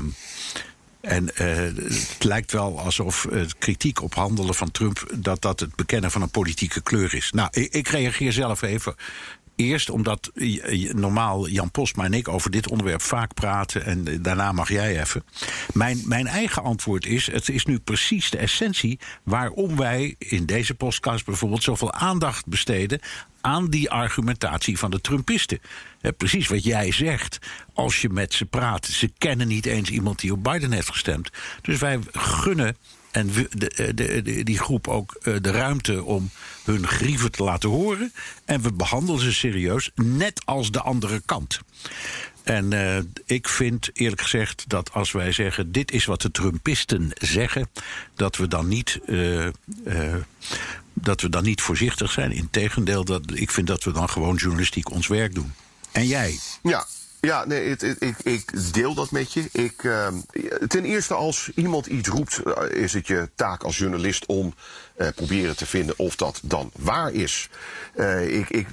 [1.02, 5.06] en het lijkt wel alsof kritiek op handelen van Trump...
[5.16, 7.32] dat dat het bekennen van een politieke kleur is.
[7.32, 8.96] Nou, ik, ik reageer zelf even
[9.56, 10.32] Eerst omdat
[10.92, 13.86] normaal Jan Postma en ik over dit onderwerp vaak praten.
[13.86, 15.24] En daarna mag jij even.
[15.74, 20.76] Mijn, mijn eigen antwoord is: het is nu precies de essentie waarom wij in deze
[20.76, 23.00] podcast bijvoorbeeld zoveel aandacht besteden
[23.46, 25.60] aan die argumentatie van de Trumpisten.
[26.18, 27.38] precies wat jij zegt.
[27.74, 31.30] Als je met ze praat, ze kennen niet eens iemand die op Biden heeft gestemd.
[31.62, 32.78] Dus wij gunnen
[33.12, 36.30] en de, de, die groep ook eh, de ruimte om
[36.64, 38.14] hun grieven te laten horen.
[38.46, 41.60] En we behandelen ze serieus, net als de andere kant.
[42.46, 47.12] En uh, ik vind eerlijk gezegd dat als wij zeggen: dit is wat de Trumpisten
[47.14, 47.70] zeggen,
[48.16, 49.00] dat we dan niet.
[49.06, 49.48] Uh,
[49.86, 50.16] uh,
[50.94, 52.32] dat we dan niet voorzichtig zijn.
[52.32, 55.54] Integendeel, dat, ik vind dat we dan gewoon journalistiek ons werk doen.
[55.92, 56.40] En jij?
[56.64, 56.86] Ja,
[57.22, 57.66] ja, nee,
[58.00, 59.50] ik, ik, deel dat met je.
[59.52, 59.82] Ik,
[60.68, 64.54] ten eerste, als iemand iets roept, is het je taak als journalist om
[65.16, 67.50] proberen te vinden of dat dan waar is.
[68.28, 68.68] Ik, ik,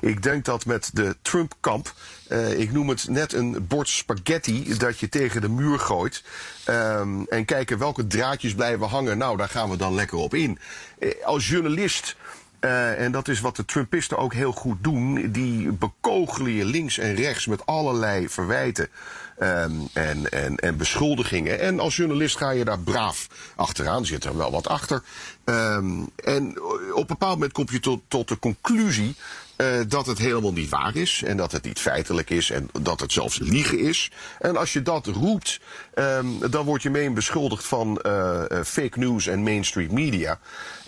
[0.00, 1.92] ik denk dat met de Trump-kamp,
[2.56, 6.22] ik noem het net een bord spaghetti dat je tegen de muur gooit.
[6.68, 9.18] Um, en kijken welke draadjes blijven hangen.
[9.18, 10.58] Nou, daar gaan we dan lekker op in.
[11.24, 12.16] als journalist
[12.60, 15.30] uh, en dat is wat de Trumpisten ook heel goed doen.
[15.32, 18.88] Die bekogelen je links en rechts met allerlei verwijten
[19.40, 21.60] um, en, en, en beschuldigingen.
[21.60, 24.06] En als journalist ga je daar braaf achteraan.
[24.06, 25.02] Zit er wel wat achter.
[25.44, 26.60] Um, en
[26.92, 29.16] op een bepaald moment kom je tot de conclusie
[29.58, 33.00] uh, dat het helemaal niet waar is en dat het niet feitelijk is en dat
[33.00, 34.10] het zelfs liegen is.
[34.38, 35.60] En als je dat roept,
[35.94, 40.38] um, dan word je mee beschuldigd van uh, fake news en mainstream media.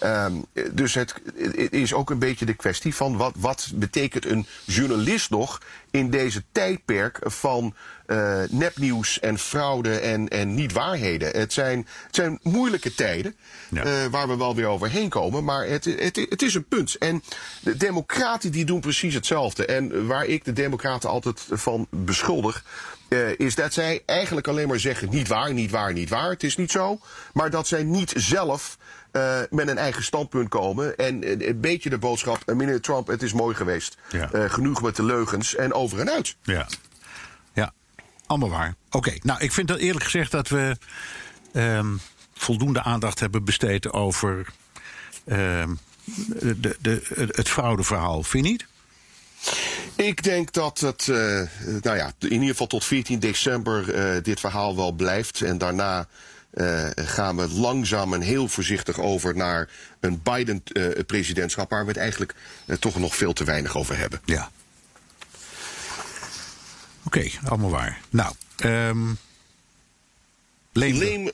[0.04, 4.46] Um, dus het, het, is ook een beetje de kwestie van wat, wat betekent een
[4.64, 5.60] journalist nog
[5.90, 7.74] in deze tijdperk van
[8.06, 11.28] uh, nepnieuws en fraude en, en niet-waarheden.
[11.28, 13.36] Het zijn, het zijn moeilijke tijden
[13.70, 13.84] ja.
[13.84, 16.94] uh, waar we wel weer overheen komen, maar het, het, het is een punt.
[16.94, 17.22] En
[17.60, 19.64] de democraten die doen precies hetzelfde.
[19.64, 22.64] En waar ik de democraten altijd van beschuldig,
[23.08, 26.30] uh, is dat zij eigenlijk alleen maar zeggen niet waar, niet waar, niet waar.
[26.30, 27.00] Het is niet zo.
[27.32, 28.78] Maar dat zij niet zelf
[29.12, 30.96] uh, met een eigen standpunt komen.
[30.96, 33.96] En een beetje de boodschap, meneer Trump, het is mooi geweest.
[34.10, 34.30] Ja.
[34.34, 36.36] Uh, genoeg met de leugens en over en uit.
[36.42, 36.66] Ja,
[37.52, 37.72] ja.
[38.26, 38.74] allemaal waar.
[38.86, 39.20] Oké, okay.
[39.22, 40.76] nou ik vind dat eerlijk gezegd dat we
[41.52, 42.00] um,
[42.34, 44.46] voldoende aandacht hebben besteed over
[45.26, 45.78] um,
[46.26, 48.22] de, de, het fraudeverhaal.
[48.22, 48.66] Vind je niet?
[49.94, 51.16] Ik denk dat het, uh,
[51.80, 55.40] nou ja, in ieder geval tot 14 december uh, dit verhaal wel blijft.
[55.40, 56.08] En daarna
[56.54, 59.68] uh, gaan we langzaam en heel voorzichtig over naar
[60.00, 62.34] een Biden-presidentschap, waar we het eigenlijk
[62.78, 64.20] toch nog veel te weinig over hebben.
[64.24, 64.50] Ja.
[67.04, 68.00] Oké, okay, allemaal waar.
[68.10, 68.34] Nou,
[68.64, 69.18] um,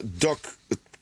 [0.04, 0.38] duck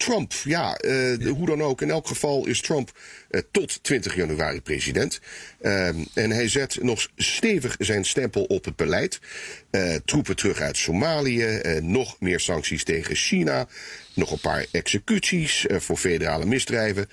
[0.04, 1.82] Trump, ja, uh, ja, hoe dan ook.
[1.82, 2.92] In elk geval is Trump
[3.30, 5.20] uh, tot 20 januari president.
[5.62, 9.20] Uh, en hij zet nog stevig zijn stempel op het beleid.
[9.70, 13.66] Uh, troepen terug uit Somalië, nog meer sancties tegen China,
[14.14, 17.08] nog een paar executies voor federale misdrijven.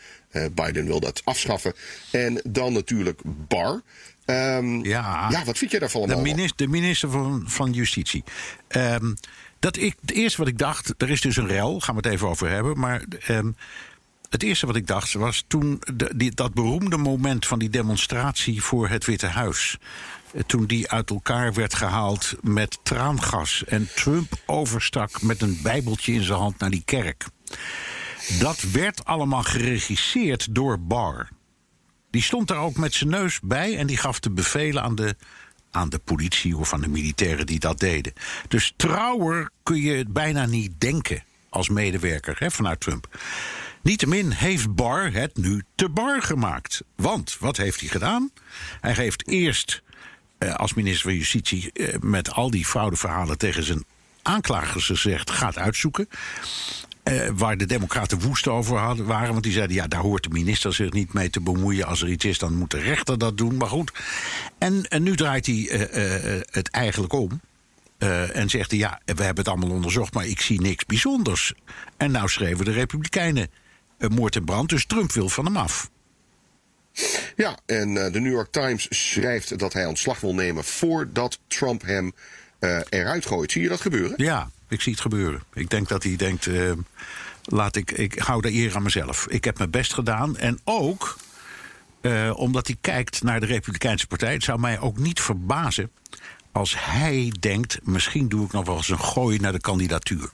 [0.51, 1.73] Biden wil dat afschaffen.
[2.11, 3.81] En dan natuurlijk Barr.
[4.25, 5.27] Um, ja.
[5.29, 6.07] ja, wat vind jij daarvan?
[6.07, 8.23] De minister, de minister van, van Justitie.
[8.69, 9.15] Um,
[9.61, 12.11] dat ik, het eerste wat ik dacht, er is dus een rel, gaan we het
[12.11, 12.79] even over hebben.
[12.79, 13.55] Maar um,
[14.29, 15.81] het eerste wat ik dacht was toen
[16.15, 19.77] die, dat beroemde moment van die demonstratie voor het Witte Huis.
[20.33, 23.63] Eh, toen die uit elkaar werd gehaald met traangas.
[23.65, 27.25] En Trump overstak met een bijbeltje in zijn hand naar die kerk.
[28.39, 31.29] Dat werd allemaal geregisseerd door Barr.
[32.11, 35.15] Die stond daar ook met zijn neus bij en die gaf de bevelen aan de
[35.71, 38.13] aan de politie of aan de militairen die dat deden.
[38.47, 43.19] Dus trouwer kun je het bijna niet denken als medewerker hè, vanuit Trump.
[43.81, 46.81] Niettemin heeft Barr het nu te bar gemaakt.
[46.95, 48.31] Want wat heeft hij gedaan?
[48.81, 49.81] Hij heeft eerst
[50.37, 53.83] eh, als minister van Justitie eh, met al die fraudeverhalen tegen zijn
[54.21, 56.07] aanklagers gezegd: gaat uitzoeken.
[57.03, 59.31] Uh, waar de Democraten woest over hadden, waren.
[59.31, 61.85] Want die zeiden: ja, daar hoort de minister zich niet mee te bemoeien.
[61.85, 63.57] Als er iets is, dan moet de rechter dat doen.
[63.57, 63.91] Maar goed.
[64.57, 65.79] En, en nu draait hij uh,
[66.35, 67.41] uh, het eigenlijk om.
[68.33, 71.53] en zegt hij: ja, we hebben het allemaal onderzocht, maar ik zie niks bijzonders.
[71.97, 73.49] En nou schreven de Republikeinen
[73.97, 74.69] moord en brand.
[74.69, 75.89] Dus Trump wil van hem af.
[77.35, 82.13] Ja, en de New York Times schrijft dat hij ontslag wil nemen voordat Trump hem
[82.89, 83.51] eruit gooit.
[83.51, 84.13] Zie je dat gebeuren?
[84.23, 85.41] Ja, ik zie het gebeuren.
[85.53, 86.71] Ik denk dat hij denkt, uh,
[87.43, 89.27] laat ik, ik hou de eer aan mezelf.
[89.29, 90.37] Ik heb mijn best gedaan.
[90.37, 91.17] En ook
[92.01, 94.33] uh, omdat hij kijkt naar de Republikeinse Partij.
[94.33, 95.91] Het zou mij ook niet verbazen
[96.51, 100.29] als hij denkt, misschien doe ik nog wel eens een gooi naar de kandidatuur.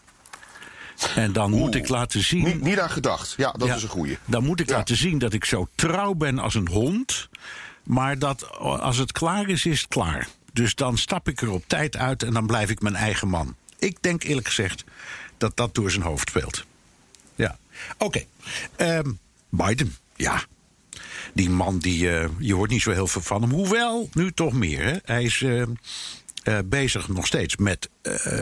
[1.16, 2.44] En dan Oeh, moet ik laten zien.
[2.44, 3.34] Niet, niet aan gedacht.
[3.38, 4.18] Ja, dat ja, is een goeie.
[4.26, 4.76] Dan moet ik ja.
[4.76, 7.30] laten zien dat ik zo trouw ben als een hond.
[7.84, 10.28] Maar dat als het klaar is, is het klaar.
[10.54, 13.56] Dus dan stap ik er op tijd uit en dan blijf ik mijn eigen man.
[13.80, 14.84] Ik denk eerlijk gezegd
[15.38, 16.66] dat dat door zijn hoofd speelt.
[17.36, 17.58] Ja.
[17.98, 18.24] Oké.
[18.78, 20.44] Um, Biden, ja.
[21.34, 23.52] Die man, die, uh, je hoort niet zo heel veel van hem.
[23.52, 24.84] Hoewel, nu toch meer.
[24.84, 24.98] Hè?
[25.04, 25.62] Hij is uh,
[26.44, 27.90] uh, bezig nog steeds met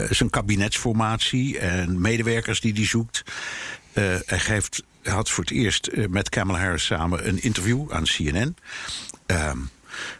[0.09, 3.23] zijn kabinetsformatie en medewerkers die hij zoekt.
[4.25, 8.55] hij geeft, had voor het eerst met Kamala Harris samen een interview aan CNN.
[9.25, 9.69] Um,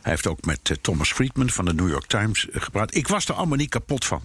[0.01, 2.95] Hij heeft ook met eh, Thomas Friedman van de New York Times eh, gepraat.
[2.95, 4.21] Ik was er allemaal niet kapot van.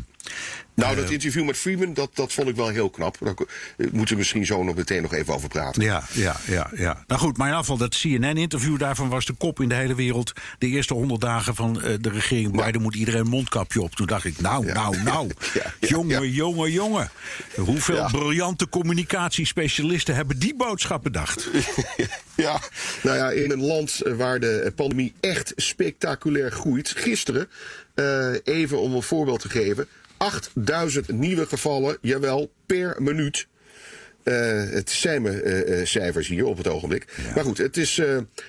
[0.74, 3.16] Nou, dat interview met Freeman, dat, dat vond ik wel heel knap.
[3.20, 3.34] Daar
[3.76, 5.82] eh, moeten we misschien zo nog meteen nog even over praten.
[5.82, 7.04] Ja, ja, ja, ja.
[7.06, 10.32] Nou goed, maar in afval dat CNN-interview daarvan was de kop in de hele wereld.
[10.58, 13.94] De eerste honderd dagen van eh, de regering Biden moet iedereen een mondkapje op.
[13.94, 15.28] Toen dacht ik, nou, nou, nou.
[15.54, 16.28] Ja, ja, jongen, ja.
[16.34, 17.10] jongen, jongen.
[17.56, 18.08] Hoeveel Ja.
[18.08, 21.48] briljante communicatiespecialisten hebben die boodschap bedacht?
[22.34, 22.60] Ja,
[23.02, 26.92] nou ja, in een land eh, waar de pandemie echt spectaculair groeit.
[26.96, 27.48] Gisteren,
[27.94, 29.88] eh, even om een voorbeeld te geven,
[30.64, 33.46] 8000 nieuwe gevallen, jawel, per minuut.
[34.22, 37.06] Eh, het zijn mijn eh, eh, cijfers hier op het ogenblik.
[37.34, 38.00] Maar goed, het is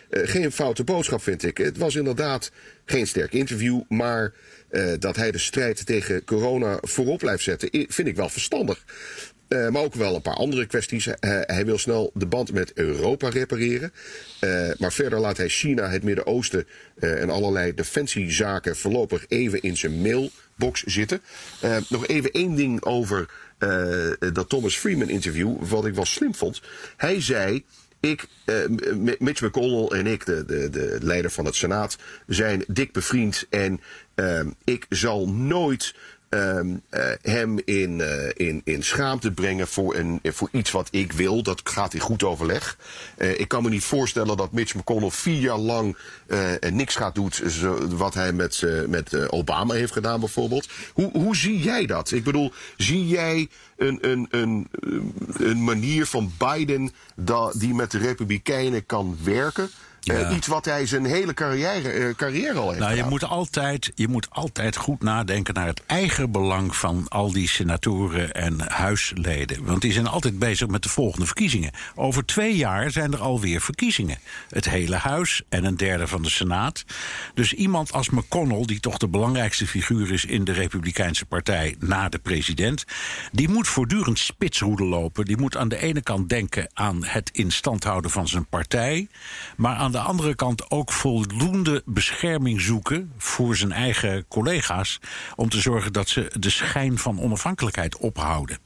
[0.09, 1.57] geen foute boodschap, vind ik.
[1.57, 2.51] Het was inderdaad
[2.85, 4.33] geen sterk interview, maar
[4.99, 8.83] dat hij de strijd tegen corona voorop blijft zetten, vind ik wel verstandig.
[9.51, 11.07] Eh, maar ook wel een paar andere kwesties.
[11.07, 13.91] Eh, hij wil snel de band met Europa repareren.
[14.39, 16.67] Eh, maar verder laat hij China, het Midden-Oosten
[16.99, 21.21] en allerlei defensiezaken voorlopig even in zijn mailbox zitten.
[21.89, 23.29] Nog even één ding over
[24.33, 26.61] dat Thomas Freeman interview, wat ik wel slim vond.
[26.97, 27.63] Hij zei.
[27.99, 28.27] Ik,
[29.19, 33.45] Mitch McConnell en ik, de, de, de leider van het Senaat, zijn dik bevriend.
[33.49, 33.79] En
[34.63, 35.93] ik zal nooit
[36.31, 41.11] ehm, eh, hem in, eh, in, in schaamte brengen voor, een, voor iets wat ik
[41.11, 41.43] wil.
[41.43, 42.77] Dat gaat in goed overleg.
[43.17, 45.97] Eh, ik kan me niet voorstellen dat Mitch McConnell vier jaar lang
[46.71, 47.31] niks gaat doen.
[47.89, 50.67] wat hij met, met Obama heeft gedaan, bijvoorbeeld.
[50.93, 52.11] Hoe, hoe zie jij dat?
[52.11, 54.67] Ik bedoel, zie jij een, een, een,
[55.33, 56.91] een manier van Biden
[57.53, 59.69] die met de Republikeinen kan werken?
[60.03, 63.91] Eh, iets wat hij zijn hele carrière, eh, carrière al heeft Nou, je moet, altijd,
[63.95, 69.65] je moet altijd goed nadenken naar het eigen belang van al die senatoren en huisleden.
[69.65, 71.71] Want die zijn altijd bezig met de volgende verkiezingen.
[71.95, 74.19] Over twee jaar zijn er alweer verkiezingen.
[74.49, 76.83] Het hele huis en een derde van de Senaat.
[77.33, 82.09] Dus iemand als McConnell, die toch de belangrijkste figuur is in de Republikeinse Partij na
[82.09, 82.85] de president,
[83.31, 85.25] die moet voortdurend spitsroede lopen.
[85.25, 89.07] Die moet aan de ene kant denken aan het in stand houden van zijn partij,
[89.57, 94.99] maar aan de andere kant ook voldoende bescherming zoeken voor zijn eigen collega's.
[95.35, 98.57] Om te zorgen dat ze de schijn van onafhankelijkheid ophouden.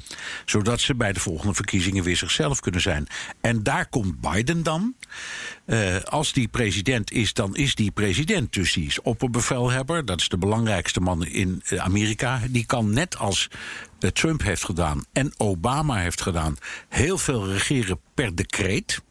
[0.45, 3.07] Zodat ze bij de volgende verkiezingen weer zichzelf kunnen zijn.
[3.41, 4.95] En daar komt Biden dan.
[5.65, 8.53] Eh, als die president is, dan is die president.
[8.53, 10.05] Dus die is opperbevelhebber.
[10.05, 12.41] Dat is de belangrijkste man in Amerika.
[12.49, 13.49] Die kan net als
[13.99, 16.57] eh, Trump heeft gedaan en Obama heeft gedaan,
[16.89, 19.01] heel veel regeren per decreet.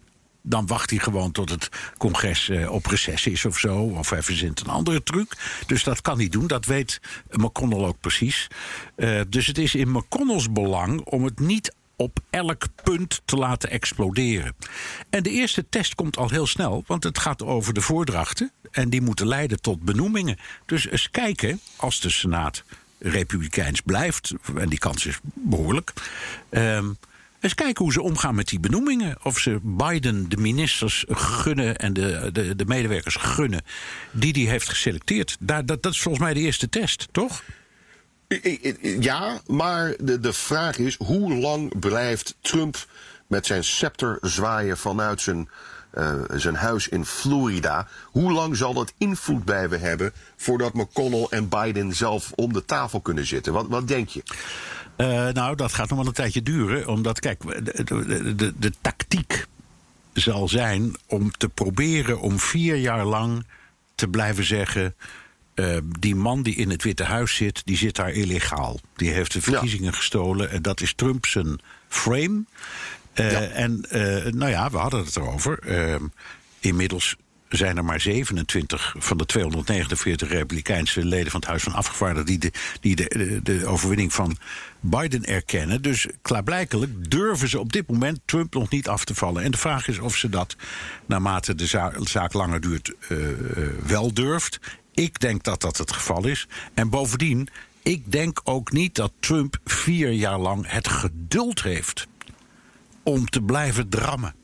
[0.46, 3.76] Dan wacht hij gewoon tot het congres eh, op reces is of zo.
[3.76, 5.36] Of hij verzint een andere truc.
[5.66, 6.46] Dus dat kan hij doen.
[6.46, 8.48] Dat weet McConnell ook precies.
[8.96, 13.70] Eh, dus het is in McConnells belang om het niet op elk punt te laten
[13.70, 14.54] exploderen.
[15.10, 18.52] En de eerste test komt al heel snel, want het gaat over de voordrachten.
[18.70, 20.38] En die moeten leiden tot benoemingen.
[20.66, 22.64] Dus eens kijken, als de Senaat
[22.98, 25.92] republikeins blijft, en die kans is behoorlijk.
[26.50, 26.92] ehm,
[27.44, 29.16] eens kijken hoe ze omgaan met die benoemingen.
[29.22, 33.62] Of ze Biden de ministers gunnen en de, de, de medewerkers gunnen
[34.10, 35.36] die die heeft geselecteerd.
[35.40, 37.42] Daar, dat, dat is volgens mij de eerste test, toch?
[39.00, 42.86] Ja, maar de, de vraag is: hoe lang blijft Trump
[43.26, 45.48] met zijn scepter zwaaien vanuit zijn,
[45.90, 47.88] eh, zijn huis in Florida?
[48.04, 53.00] Hoe lang zal dat invloed blijven hebben voordat McConnell en Biden zelf om de tafel
[53.00, 53.52] kunnen zitten?
[53.52, 54.22] Wat, wat denk je?
[54.96, 56.88] Eh, nou, dat gaat nog wel een tijdje duren.
[56.88, 59.46] Omdat, kijk, de, de, de, de tactiek
[60.12, 63.46] zal zijn om te proberen om vier jaar lang
[63.94, 64.94] te blijven zeggen.
[65.54, 68.80] eh, die man die in het Witte Huis zit, die zit daar illegaal.
[68.96, 72.42] Die heeft de verkiezingen gestolen en dat is Trump zijn frame.
[73.12, 73.40] Eh, Ja.
[73.40, 73.84] En
[74.30, 75.58] nou ja, we hadden het erover.
[76.60, 77.16] Inmiddels
[77.56, 82.38] zijn er maar 27 van de 249 Republikeinse leden van het Huis van Afgevaardigden die
[82.38, 84.36] de, die de, de, overwinning van
[84.80, 85.82] Biden erkennen.
[85.82, 89.42] Dus klaarblijkelijk durven ze op dit moment Trump nog niet af te vallen.
[89.42, 90.56] En de vraag is of ze dat
[91.06, 93.36] naarmate de za- zaak langer duurt eh, eh,
[93.86, 94.60] wel durft.
[94.92, 96.48] Ik denk dat dat het geval is.
[96.74, 97.48] En bovendien,
[97.82, 102.06] ik denk ook niet dat Trump vier jaar lang het geduld heeft
[103.02, 104.34] om te blijven drammen.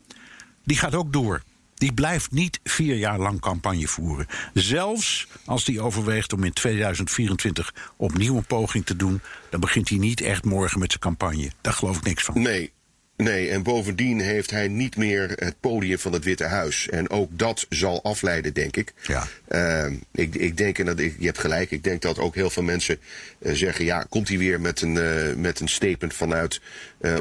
[0.64, 1.42] Die gaat ook door.
[1.80, 4.26] Die blijft niet vier jaar lang campagne voeren.
[4.54, 9.98] Zelfs als hij overweegt om in 2024 opnieuw een poging te doen, dan begint hij
[9.98, 11.50] niet echt morgen met zijn campagne.
[11.60, 12.42] Daar geloof ik niks van.
[12.42, 12.72] Nee.
[13.20, 16.88] Nee, en bovendien heeft hij niet meer het podium van het Witte Huis.
[16.88, 18.92] En ook dat zal afleiden, denk ik.
[19.02, 19.26] Ja.
[19.48, 22.50] Uh, ik, ik denk, en dat, ik, je hebt gelijk, ik denk dat ook heel
[22.50, 22.98] veel mensen
[23.38, 23.84] uh, zeggen...
[23.84, 26.60] ja, komt hij weer met een, uh, met een statement vanuit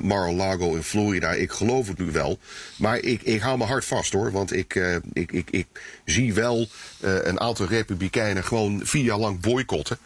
[0.02, 1.32] Mar-a-Lago in Florida?
[1.32, 2.40] Ik geloof het nu wel.
[2.76, 4.32] Maar ik, ik hou me hard vast, hoor.
[4.32, 4.76] Want ik,
[5.14, 5.68] ik, ik, ik
[6.06, 6.68] zie wel
[7.00, 9.98] een aantal republikeinen gewoon vier jaar lang boycotten...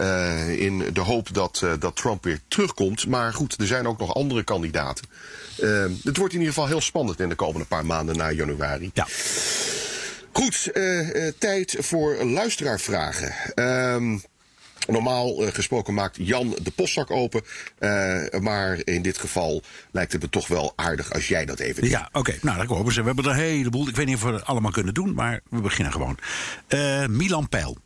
[0.00, 3.06] Uh, in de hoop dat, uh, dat Trump weer terugkomt.
[3.06, 5.04] Maar goed, er zijn ook nog andere kandidaten.
[5.60, 8.90] Uh, het wordt in ieder geval heel spannend in de komende paar maanden na januari.
[8.94, 9.06] Ja.
[10.32, 10.70] Goed,
[11.38, 13.32] tijd voor luisteraarvragen.
[13.54, 14.18] Ehm,
[14.86, 17.42] normaal gesproken maakt Jan de postzak open.
[18.40, 21.90] maar in dit geval lijkt het me toch wel aardig als jij dat even doet.
[21.90, 22.18] Ja, oké.
[22.18, 22.38] Okay.
[22.42, 23.00] Nou, daar komen ze.
[23.00, 23.88] We hebben er een heleboel.
[23.88, 26.18] Ik weet niet of we het allemaal kunnen doen, maar we beginnen gewoon.
[27.08, 27.76] Milan Peil.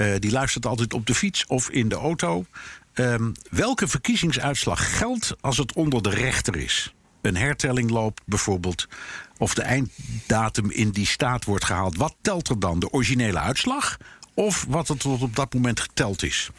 [0.00, 2.44] Uh, die luistert altijd op de fiets of in de auto.
[2.94, 6.94] Um, welke verkiezingsuitslag geldt als het onder de rechter is?
[7.22, 8.88] Een hertelling loopt bijvoorbeeld,
[9.38, 11.96] of de einddatum in die staat wordt gehaald.
[11.96, 12.78] Wat telt er dan?
[12.78, 13.96] De originele uitslag
[14.34, 16.50] of wat er tot op dat moment geteld is?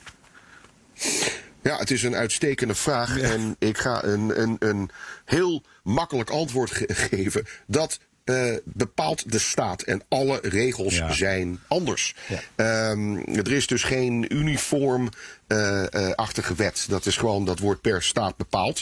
[1.64, 3.20] Ja, het is een uitstekende vraag.
[3.20, 3.30] Ja.
[3.30, 4.90] En ik ga een, een, een
[5.26, 7.46] heel makkelijk antwoord ge geven.
[7.68, 8.00] Dat
[8.32, 11.14] uh, bepaalt de staat en alle regels ja.
[11.14, 12.16] zijn anders.
[12.56, 12.90] Ja.
[12.90, 15.10] Um, er is dus geen uniform
[15.48, 16.86] uh, uh, achtige wet.
[16.90, 18.82] Dat is gewoon, dat wordt per staat bepaald.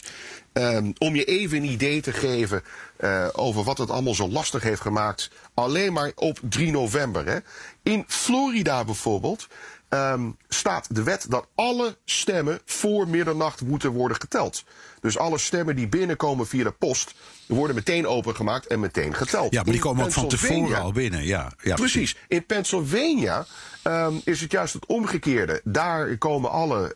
[0.54, 2.64] Um, om je even een idee te geven
[3.32, 5.30] over wat het allemaal zo lastig heeft gemaakt.
[5.54, 7.26] Alleen maar op 3 november.
[7.26, 7.38] Hè.
[7.84, 9.47] In Florida bijvoorbeeld
[9.89, 14.63] um, staat de wet dat alle stemmen voor middernacht moeten worden geteld.
[15.01, 17.13] Dus alle stemmen die binnenkomen via de post
[17.45, 19.53] worden meteen opengemaakt en meteen geteld.
[19.53, 21.25] Ja, maar die komen ook van tevoren al binnen.
[21.25, 22.15] Ja, ja precies.
[22.27, 23.45] In Pennsylvania
[23.83, 25.61] um, is het juist het omgekeerde.
[25.63, 26.95] Daar komen alle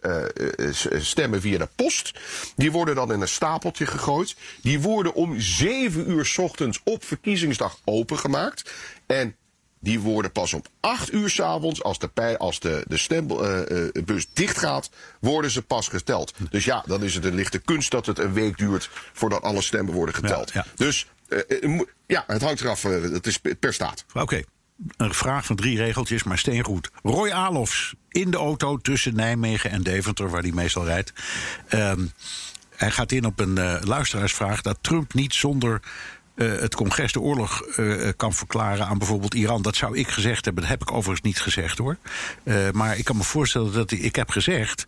[0.57, 2.19] uh, stemmen via de post.
[2.55, 4.35] Die worden dan in een stapeltje gegooid.
[4.61, 8.71] Die worden om 7 uur s ochtends op verkiezingsdag opengemaakt.
[9.05, 9.35] En
[9.83, 13.67] die worden pas om 8 uur s'avonds, als de, pij, als de, de stembus
[14.07, 16.33] uh, dicht gaat, worden ze pas geteld.
[16.49, 19.61] Dus ja, dan is het een lichte kunst dat het een week duurt voordat alle
[19.61, 20.51] stemmen worden geteld.
[20.53, 20.71] Ja, ja.
[20.85, 21.07] Dus
[21.61, 24.05] uh, ja, het hangt eraf, uh, het is per staat.
[24.09, 24.21] Oké.
[24.21, 24.45] Okay.
[24.97, 26.89] Een vraag van drie regeltjes, maar steengoed.
[27.03, 31.13] Roy Alofs in de auto tussen Nijmegen en Deventer, waar hij meestal rijdt.
[31.69, 32.11] Um,
[32.75, 35.81] hij gaat in op een uh, luisteraarsvraag dat Trump niet zonder
[36.35, 39.61] uh, het congres de oorlog uh, kan verklaren aan bijvoorbeeld Iran.
[39.61, 40.63] Dat zou ik gezegd hebben.
[40.63, 41.97] Dat heb ik overigens niet gezegd hoor.
[42.71, 44.85] Maar ik kan me voorstellen dat ik, ik heb gezegd.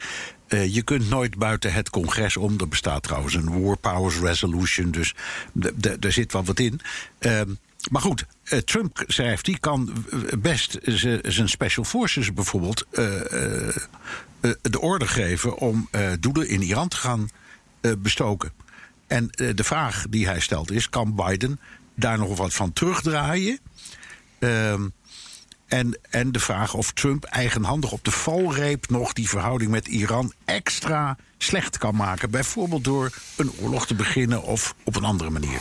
[0.48, 2.60] je kunt nooit buiten het congres om.
[2.60, 4.92] Er bestaat trouwens een War Powers Resolution.
[4.92, 5.16] Dus
[6.00, 6.82] daar zit wel wat in.
[7.20, 7.50] Ehm,
[7.92, 8.26] maar goed,
[8.66, 10.06] Trump schrijft, die kan
[10.40, 10.78] best
[11.22, 12.86] zijn special forces bijvoorbeeld
[14.62, 15.90] de orde geven om
[16.20, 17.30] doelen in Iran te gaan
[17.98, 18.52] bestoken.
[19.08, 21.60] En de vraag die hij stelt is: kan Biden
[21.96, 23.60] daar nog wat van terugdraaien?
[24.40, 24.94] Um,
[25.68, 30.34] en, en de vraag of Trump eigenhandig op de valreep nog die verhouding met Iran
[30.46, 32.30] extra slecht kan maken.
[32.30, 35.60] Bijvoorbeeld door een oorlog te beginnen of op een andere manier.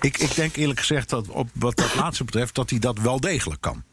[0.00, 3.20] Ik, ik denk eerlijk gezegd dat op wat dat laatste betreft, dat hij dat wel
[3.20, 3.84] degelijk kan.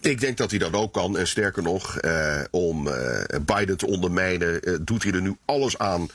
[0.00, 1.18] Ik denk dat hij dat ook kan.
[1.18, 5.78] En sterker nog, eh, om eh, Biden te ondermijnen, eh, doet hij er nu alles
[5.78, 6.08] aan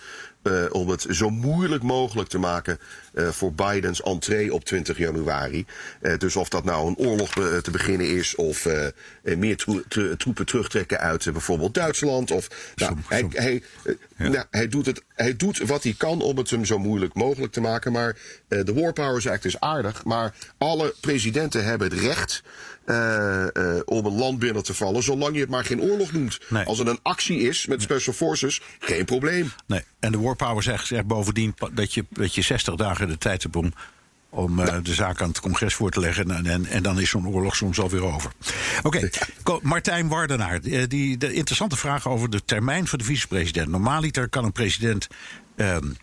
[0.48, 2.80] uh, om het zo moeilijk mogelijk te maken
[3.14, 5.66] uh, voor Bidens entree op 20 januari.
[6.02, 8.68] Uh, dus of dat nou een oorlog be te beginnen is of
[9.22, 9.82] meer tro
[10.18, 12.32] troepen terugtrekken uit bijvoorbeeld Duitsland.
[12.32, 13.64] Of, nou, hij, hij,
[14.18, 14.28] ja.
[14.28, 17.54] nou, hij, doet het, hij doet wat hij kan om het hem zo moeilijk mogelijk
[17.54, 17.92] te maken.
[17.92, 18.18] Maar
[18.48, 20.04] de War Powers Act is aardig.
[20.04, 22.44] Maar alle presidenten hebben het recht
[22.86, 26.40] uh, uh, om een land binnen te vallen, zolang je het maar geen oorlog noemt.
[26.50, 26.66] Nee.
[26.66, 29.52] Als het een actie is met special forces, geen probleem.
[29.66, 29.84] Nee.
[30.00, 33.44] En de War Power zegt, zegt bovendien dat je, dat je 60 dagen de tijd
[33.44, 33.74] hebt om,
[34.30, 36.32] om uh, de zaak aan het congres voor te leggen.
[36.32, 38.32] En, en, en dan is zo'n oorlog soms alweer over.
[38.84, 39.10] Oké,
[39.44, 39.60] okay.
[39.62, 40.62] Martijn Wardenaar.
[40.62, 43.68] Die, de interessante vraag over de termijn van de vicepresident.
[43.68, 45.08] Normaaliter kan een president.
[45.56, 45.96] Um,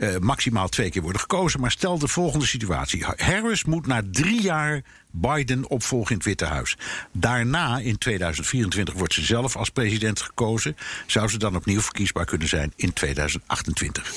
[0.00, 1.60] uh, maximaal twee keer worden gekozen.
[1.60, 3.04] Maar stel de volgende situatie.
[3.16, 6.76] Harris moet na drie jaar Biden opvolgen in het Witte Huis.
[7.12, 10.76] Daarna, in 2024, wordt ze zelf als president gekozen.
[11.06, 14.12] Zou ze dan opnieuw verkiesbaar kunnen zijn in 2028?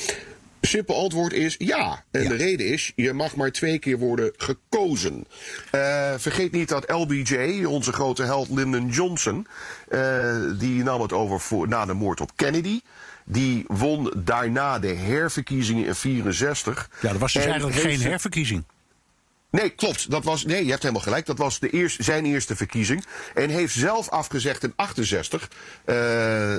[0.61, 2.03] Simpel antwoord is ja.
[2.11, 2.29] En ja.
[2.29, 5.25] de reden is, je mag maar twee keer worden gekozen.
[5.75, 9.47] Uh, vergeet niet dat LBJ, onze grote held Lyndon Johnson...
[9.89, 12.81] Uh, die nam het over voor, na de moord op Kennedy...
[13.25, 16.89] Die won daarna de herverkiezingen in 64.
[17.01, 18.63] Ja, dat was dus eigenlijk geen herverkiezing.
[19.49, 20.11] Nee, klopt.
[20.11, 21.25] Dat was, nee, je hebt helemaal gelijk.
[21.25, 23.05] Dat was de eerste, zijn eerste verkiezing.
[23.33, 25.49] En heeft zelf afgezegd in 68.
[25.85, 25.95] Uh,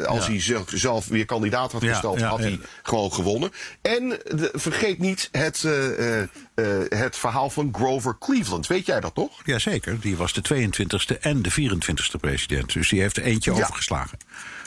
[0.04, 0.30] als Ja.
[0.30, 3.50] hij zelf, zelf weer kandidaat had gesteld, ja, had hij gewoon gewonnen.
[3.82, 8.66] En de- vergeet niet het, eh, eh, eh, het verhaal van Grover Cleveland.
[8.66, 9.40] Weet jij dat nog?
[9.44, 12.72] Jazeker, die was de 22e en de 24e president.
[12.72, 14.18] Dus die heeft er eentje overgeslagen.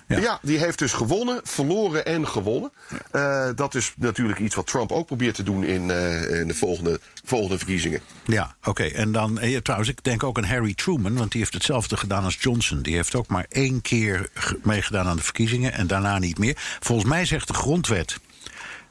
[0.08, 0.18] Ja.
[0.20, 0.40] Ja.
[0.42, 2.72] die heeft dus gewonnen, verloren en gewonnen.
[3.12, 6.54] Eh, dat is natuurlijk iets wat Trump ook probeert te doen in, eh, in de
[6.54, 8.00] volgende, volgende verkiezingen.
[8.26, 8.84] Ja, oké.
[8.84, 12.24] En dan, eh, trouwens, ik denk ook aan Harry Truman, want die heeft hetzelfde gedaan
[12.24, 12.82] als Johnson.
[12.82, 16.78] Die heeft ook maar één keer ge- meegedaan aan de verkiezingen en daarna niet meer.
[16.80, 18.18] Volgens mij zegt de grondwet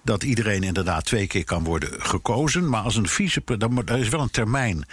[0.05, 2.69] dat iedereen inderdaad twee keer kan worden gekozen.
[2.69, 4.87] Maar als een vice, dan moet- er is wel een termijn.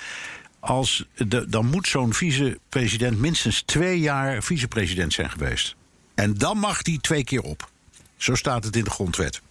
[0.59, 5.75] Als de, dan moet zo'n vicepresident minstens twee jaar vicepresident zijn geweest.
[6.15, 7.69] En dan mag die twee keer op.
[8.17, 9.41] Zo staat het in de grondwet.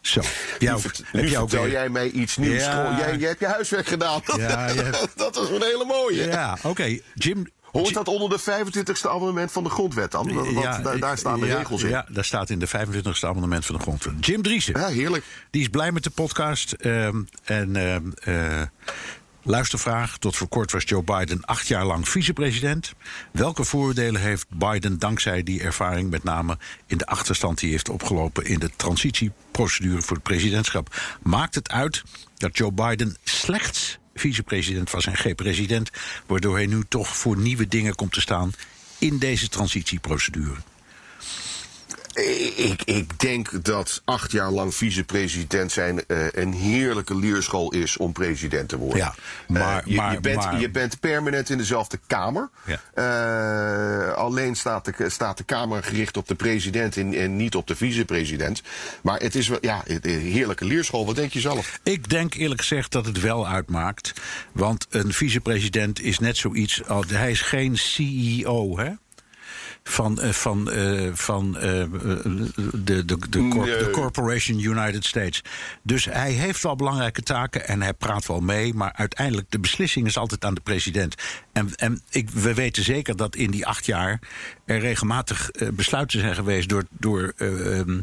[0.00, 0.20] Zo.
[0.58, 2.62] Ja, nu vert- ook vertel weer- jij mij iets nieuws.
[2.62, 2.96] Ja.
[2.98, 4.20] Jij, jij hebt je huiswerk gedaan.
[4.36, 6.24] Ja, hebt- dat was een hele mooie.
[6.26, 6.98] Ja, oké.
[7.14, 7.46] Jim.
[7.62, 10.34] Hoort dat onder de 25e amendement van de grondwet dan?
[10.34, 11.88] Want Ja, daar, daar staan de regels in.
[11.88, 14.26] Ja, daar staat in de 25e amendement van de grondwet.
[14.26, 14.80] Jim Driessen.
[14.80, 15.24] Ja, heerlijk.
[15.50, 16.72] Die is blij met de podcast.
[16.72, 18.62] ehm, en ehm, eh,
[19.42, 20.18] luistervraag.
[20.18, 22.92] Tot voor kort was Joe Biden acht jaar lang vicepresident.
[23.32, 26.10] Welke voordelen heeft Biden dankzij die ervaring...
[26.10, 28.44] met name in de achterstand die heeft opgelopen...
[28.44, 31.16] in de transitieprocedure voor het presidentschap?
[31.22, 32.02] Maakt het uit
[32.36, 35.90] dat Joe Biden slechts vicepresident was en geen president...
[36.26, 38.52] waardoor hij nu toch voor nieuwe dingen komt te staan...
[38.98, 40.56] in deze transitieprocedure?
[42.56, 48.12] Ik, ik denk dat acht jaar lang vicepresident zijn eh, een heerlijke leerschool is om
[48.12, 48.98] president te worden.
[48.98, 49.14] Ja,
[49.48, 52.48] maar- Eh, je, maar- je, bent, maar- je bent permanent in dezelfde kamer.
[52.66, 52.80] Ja.
[52.94, 57.66] Eh, alleen staat de, staat de Kamer gericht op de president en, en niet op
[57.66, 58.62] de vicepresident.
[59.02, 61.06] Maar het is wel ja, een heerlijke leerschool.
[61.06, 61.80] Wat denk je zelf?
[61.82, 64.12] Ik denk eerlijk gezegd dat het wel uitmaakt.
[64.52, 66.86] Want een vicepresident is net zoiets.
[66.88, 68.90] Als, hij is geen CEO, hè?
[69.82, 71.62] Van, eh, van, eh, van eh,
[72.72, 75.42] de, de, de, corp- de Corporation United States.
[75.82, 78.74] Dus hij heeft wel belangrijke taken en hij praat wel mee.
[78.74, 81.14] Maar uiteindelijk, de beslissing is altijd aan de president.
[81.52, 84.20] En, en ik, we weten zeker dat in die acht jaar
[84.64, 88.00] er regelmatig besluiten zijn geweest door, door eh, ehm,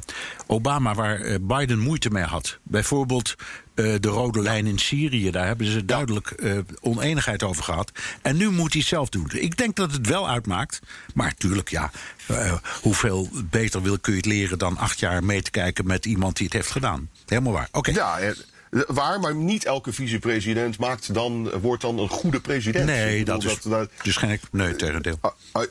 [0.48, 2.60] Obama waar Biden moeite mee had.
[2.64, 3.36] Bijvoorbeeld
[3.78, 5.32] eh, de rode lijn in Syrië.
[5.32, 7.92] Daar hebben ze duidelijk eh, oneenigheid over gehad.
[8.22, 9.30] En nu moet hij het zelf doen.
[9.32, 10.80] Ik denk dat het wel uitmaakt.
[11.14, 11.92] Maar tuurlijk, ja.
[12.28, 16.06] eh, hoeveel beter wil, kun je het leren dan acht jaar mee te kijken met
[16.06, 17.10] iemand die het heeft gedaan?
[17.26, 17.70] Helemaal waar.
[17.72, 17.92] Oké.
[17.92, 18.20] Ja,
[18.70, 22.86] waar, maar niet elke vicepresident maakt dan, wordt dan een goede president.
[22.86, 23.58] Nee, dat is.
[24.04, 24.40] Dus geen.
[24.52, 25.20] Nee, tegendeel.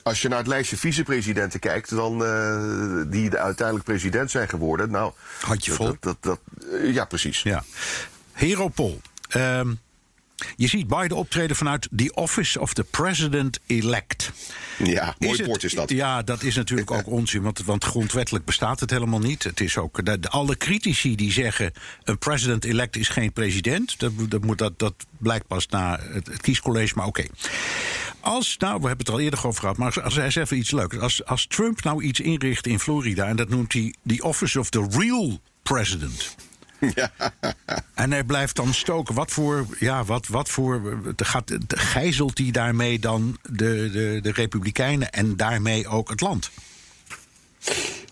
[0.03, 4.91] Als je naar het lijstje vicepresidenten kijkt, dan eh, die de uiteindelijk president zijn geworden.
[4.91, 5.87] Nou, Handje vol.
[5.87, 6.41] Dat, dat, dat,
[6.83, 7.43] ja, precies.
[7.43, 7.65] Ja.
[8.33, 9.01] Hero Paul.
[10.57, 14.33] Je ziet Biden optreden vanuit the Office of the President-elect.
[14.85, 15.91] Ja, mooi Is het- woord is dat.
[15.91, 19.43] Ja, dat is natuurlijk ook onzin, want, want grondwettelijk bestaat het helemaal niet.
[19.43, 21.73] Het is ook, de, de- alle critici die zeggen
[22.05, 26.41] een president-elect is geen president, dat, dat, moet, dat, dat blijkt pas na het, het
[26.41, 27.25] kiescollege, maar oké.
[28.21, 30.35] Als, nou, we hebben het er al eerder over gehad, maar als, als hij is
[30.35, 30.99] even iets leuks.
[30.99, 34.71] Als, als Trump nou iets inricht in Florida en dat noemt hij the Office of
[34.71, 36.35] the Real President.
[37.95, 39.15] En hij blijft dan stoken.
[39.15, 39.67] Wat voor.
[39.79, 40.99] Ja, wat, wat voor.
[41.17, 46.51] Gaat, gijzelt hij daarmee dan de, de, de Republikeinen en daarmee ook het land?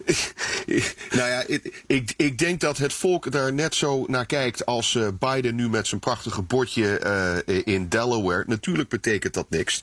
[1.16, 4.94] nou ja, ik, ik, ik denk dat het volk daar net zo naar kijkt als
[4.94, 8.44] eh, Biden nu met zijn prachtige bordje eh, in Delaware.
[8.46, 9.82] Natuurlijk betekent dat niks.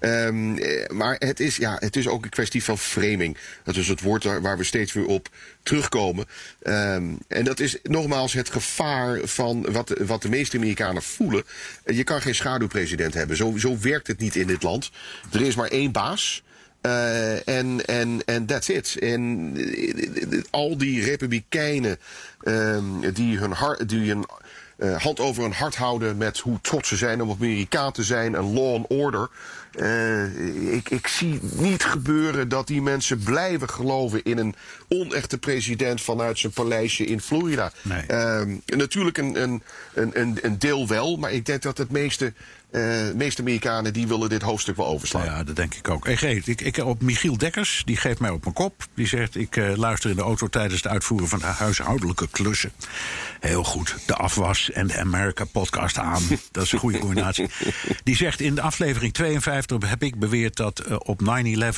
[0.00, 3.36] Ehm, eh, maar het is, ja, het is ook een kwestie van framing.
[3.64, 5.28] Dat is het woord waar, we steeds weer op
[5.62, 6.26] terugkomen.
[6.62, 11.44] Ehm, en dat is nogmaals het gevaar van wat, wat de meeste Amerikanen voelen.
[11.84, 13.36] Je kan geen schaduwpresident hebben.
[13.36, 14.90] Zo, zo werkt het niet in dit land.
[15.32, 16.42] Er is maar één baas.
[16.82, 18.96] Eh, En en en that's it.
[18.98, 21.98] En eh, al die republikeinen
[22.40, 24.26] ehm, die hun, hart, die hun
[24.76, 28.34] eh, hand over hun hart houden met hoe trots ze zijn om Amerikaan te zijn
[28.34, 29.28] en law and order.
[30.70, 34.54] Ik, ik zie niet gebeuren dat die mensen blijven geloven in een
[34.88, 37.72] onechte president vanuit zijn paleisje in Florida.
[37.82, 38.06] Nee.
[38.06, 39.62] Ehm, natuurlijk een, een,
[39.94, 42.32] een, een, een deel wel, maar ik denk dat het meeste,
[42.72, 45.24] eh, meeste Amerikanen die willen dit hoofdstuk wel overslaan.
[45.24, 46.08] Ja, dat denk ik ook.
[46.18, 48.86] Geef- ik, ik, op Michiel Dekkers, die geeft mij op mijn kop.
[48.94, 52.72] Die zegt, ik eh, luister in de auto tijdens het uitvoeren van de huishoudelijke klussen.
[53.40, 56.22] Heel goed, de afwas en de America podcast aan.
[56.52, 57.50] Dat is een goede combinatie.
[58.04, 61.20] Die zegt, in de aflevering 52 heb ik beweerd dat eh, op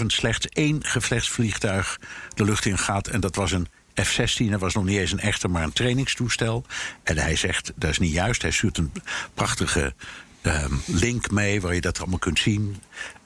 [0.03, 2.01] 9-11 slechts één gevechtsvliegtuig
[2.35, 3.07] de lucht in gaat.
[3.07, 3.69] En dat was een
[4.03, 4.51] F-16.
[4.51, 6.65] Dat was nog niet eens een echte, maar een trainingstoestel.
[7.03, 8.43] En hij zegt, dat is niet juist.
[8.43, 8.93] Hij stuurt een
[9.35, 9.95] prachtige
[10.45, 12.77] ehm, link mee waar je dat allemaal kunt zien.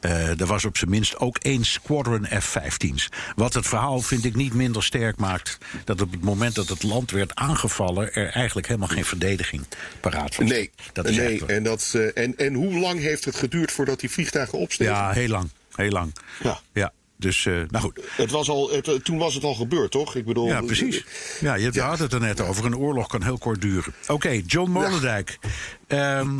[0.01, 3.09] Eh, er was op zijn minst ook één Squadron F-15's.
[3.37, 5.59] Wat het verhaal, vind ik, niet minder sterk maakt...
[5.85, 8.15] dat op het moment dat het land werd aangevallen...
[8.15, 9.63] er eigenlijk helemaal geen verdediging
[10.01, 10.49] paraat was.
[10.49, 11.47] Nee, dat is nee.
[11.47, 14.95] En, dat, eh, en, en hoe lang heeft het geduurd voordat die vliegtuigen opstegen?
[14.95, 15.51] Ja, heel lang.
[15.75, 16.15] Heel lang.
[16.43, 16.61] Ja.
[16.73, 16.93] ja.
[17.17, 18.01] Dus, eh, nou goed.
[18.17, 20.15] Het was al, het, toen was het al gebeurd, toch?
[20.15, 21.05] Ik bedoel, Ja, precies.
[21.41, 21.89] Ja, je Ja.
[21.89, 22.65] had het er net over.
[22.65, 23.95] Een oorlog kan heel kort duren.
[24.07, 25.39] Oké, John Molendijk.
[25.87, 26.39] Ehm,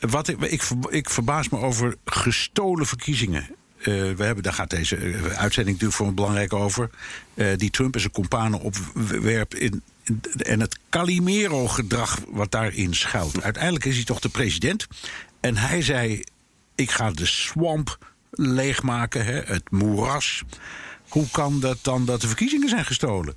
[0.00, 3.46] wat ik, ik, ver- ik verbaas me over gestolen verkiezingen.
[3.78, 6.90] Eh, we hebben, daar gaat deze eh, uitzending natuurlijk voor een belangrijk over.
[7.34, 9.82] eh, die Trump en zijn companen opwerpt in-
[10.36, 13.42] en het Calimero-gedrag wat daarin schuilt.
[13.42, 14.86] Uiteindelijk is hij toch de president.
[15.40, 16.24] En hij zei:
[16.74, 17.98] Ik ga de swamp
[18.30, 20.42] leegmaken, hè, het moeras.
[21.08, 23.34] Hoe kan dat dan dat de verkiezingen zijn gestolen?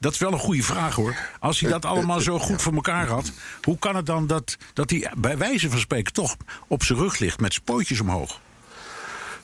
[0.00, 1.16] Dat is wel een goede vraag hoor.
[1.40, 3.32] Als hij dat allemaal zo goed voor elkaar had,
[3.62, 6.36] hoe kan het dan dat, dat hij bij wijze van spreken toch
[6.66, 8.40] op zijn rug ligt met zijn pootjes omhoog?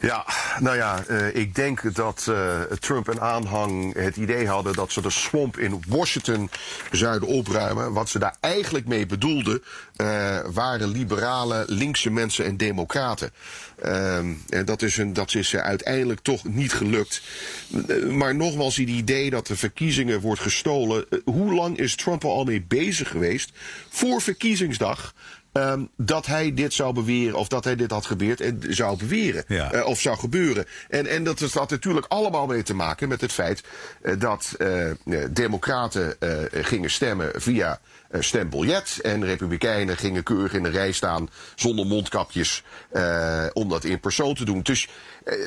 [0.07, 0.25] Ja,
[0.61, 5.01] nou ja, eh, ik denk dat eh, Trump en aanhang het idee hadden dat ze
[5.01, 6.51] de swamp in Washington
[6.93, 7.93] zouden opruimen.
[7.93, 9.63] Wat ze daar eigenlijk mee bedoelden,
[9.97, 13.31] eh, waren liberale, linkse mensen en democraten.
[13.83, 17.23] Ehm, en dat is, een, dat is uiteindelijk toch niet gelukt.
[18.11, 21.07] Maar nogmaals, het idee dat de verkiezingen wordt gestolen.
[21.25, 23.53] hoe lang is Trump al mee bezig geweest
[23.89, 25.15] voor verkiezingsdag?
[25.57, 29.45] Ehm, dat hij dit zou beweren, of dat hij dit had gebeurd en zou beweren.
[29.49, 29.73] Ja.
[29.73, 30.65] Eh, of zou gebeuren.
[30.89, 33.63] En, en dat had natuurlijk allemaal mee te maken met het feit
[34.03, 34.91] eh, dat eh,
[35.31, 36.17] Democraten
[36.53, 37.81] gingen stemmen via
[38.19, 38.99] stembiljet.
[39.03, 42.63] En Republikeinen gingen keurig in de rij staan zonder mondkapjes
[43.53, 44.61] om dat in persoon te doen.
[44.63, 44.89] Dus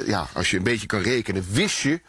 [0.05, 2.01] ja, als je een beetje kan rekenen, wist je,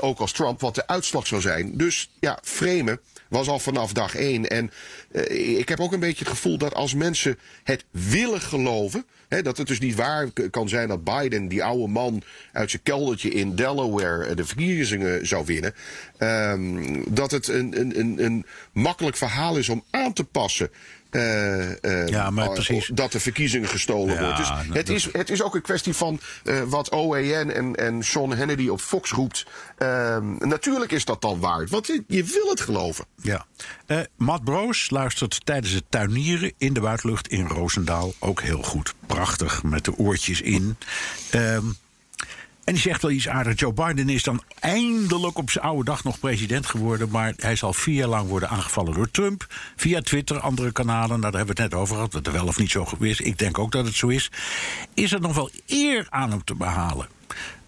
[0.00, 1.76] ook als Trump, wat de uitslag zou zijn.
[1.76, 4.48] Dus ja, framen was al vanaf dag één.
[4.48, 4.70] En
[5.12, 9.04] eh, ik heb ook een beetje het gevoel dat als mensen het willen geloven.
[9.28, 12.22] Hè, dat het dus niet waar kan zijn dat Biden, die oude man
[12.52, 15.74] uit zijn keldertje in Delaware, eh, de verkiezingen zou winnen.
[16.18, 20.70] ehm, dat het een, een, een, een makkelijk verhaal is om aan te passen.
[21.10, 22.90] Eh, eh, Ja, maar eh, precies.
[22.94, 24.36] Dat de verkiezingen gestolen Ja, worden.
[24.36, 26.20] Dus het, is, het is ook een kwestie van
[26.66, 29.46] wat OAN en, en Sean Hannity op Fox roept.
[30.38, 31.66] Natuurlijk is dat dan waar.
[31.70, 33.04] Want je, je wil het geloven.
[33.22, 33.46] Ja.
[34.16, 38.94] Matt Broos luistert tijdens het tuinieren in de buitenlucht in Roosendaal ook heel goed.
[39.06, 40.76] Prachtig, met de oortjes in.
[41.30, 41.64] Ehm,
[42.66, 43.60] en die zegt wel iets aardigs.
[43.60, 47.08] Joe Biden is dan eindelijk op zijn oude dag nog president geworden.
[47.10, 49.46] Maar hij zal vier jaar lang worden aangevallen door Trump.
[49.76, 51.08] Via Twitter, andere kanalen.
[51.08, 52.12] Nou, daar hebben we het net over gehad.
[52.12, 53.20] Dat er wel of niet zo is.
[53.20, 54.30] Ik denk ook dat het zo is.
[54.94, 57.08] Is er nog wel eer aan hem te behalen?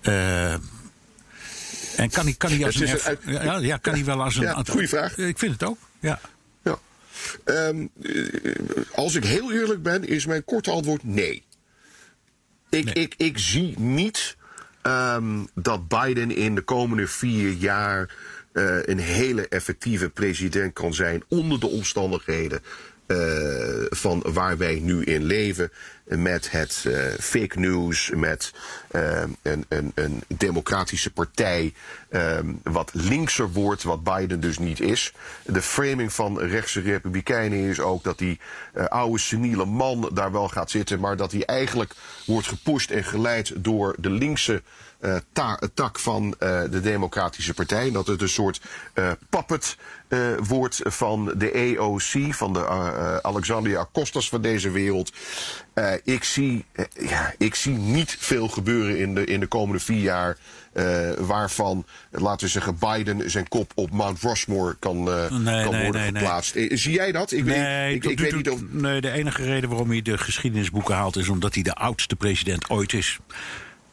[0.00, 3.18] Eh, en kan hij, kan hij als een...
[3.26, 4.42] ja, ja, kan hij wel als een...
[4.42, 5.16] Ja, goeie vraag.
[5.16, 6.20] Ik vind het ook, ja.
[6.62, 6.78] Ja.
[7.44, 8.52] Ehm, eh,
[8.94, 11.42] als ik heel eerlijk ben, is mijn korte antwoord nee.
[12.70, 12.94] Ik, Nee.
[12.94, 14.36] ik, ik zie niet
[14.88, 18.14] ehm, dat Biden in de komende vier jaar
[18.52, 22.60] eh, een hele effectieve president kan zijn onder de omstandigheden
[23.06, 23.16] eh,
[23.88, 25.70] van waar wij nu in leven.
[26.08, 28.52] Met het eh, fake news, met
[28.90, 31.72] eh, een, een, een democratische partij
[32.08, 35.12] eh, wat linkser wordt, wat Biden dus niet is.
[35.44, 38.40] De framing van rechtse republikeinen is ook dat die
[38.88, 41.94] oude seniele man daar wel gaat zitten, maar dat hij eigenlijk
[42.26, 44.62] wordt gepusht en geleid door de linkse
[45.32, 46.34] ta- tak van
[46.70, 47.90] de Democratische Partij.
[47.90, 48.60] Dat het een soort
[48.94, 49.76] eh puppet
[50.46, 52.66] wordt van de AOC, van de
[53.22, 55.12] Alexandria Costas van deze wereld.
[56.04, 59.80] Eh, ik, zie, eh, ja, ik zie niet veel gebeuren in de, in de komende
[59.82, 60.36] vier jaar.
[60.72, 65.62] eh, waarvan, laten we zeggen, Biden zijn kop op Mount Rushmore kan, Nee, kan nee,
[65.84, 66.54] worden nee, geplaatst.
[66.68, 67.32] Zie jij dat?
[67.32, 68.60] Ik, weet- Nee, ik, ik weet niet of.
[68.70, 71.16] nee, de enige reden waarom hij de geschiedenisboeken haalt...
[71.16, 73.18] is omdat hij de oudste president ooit is.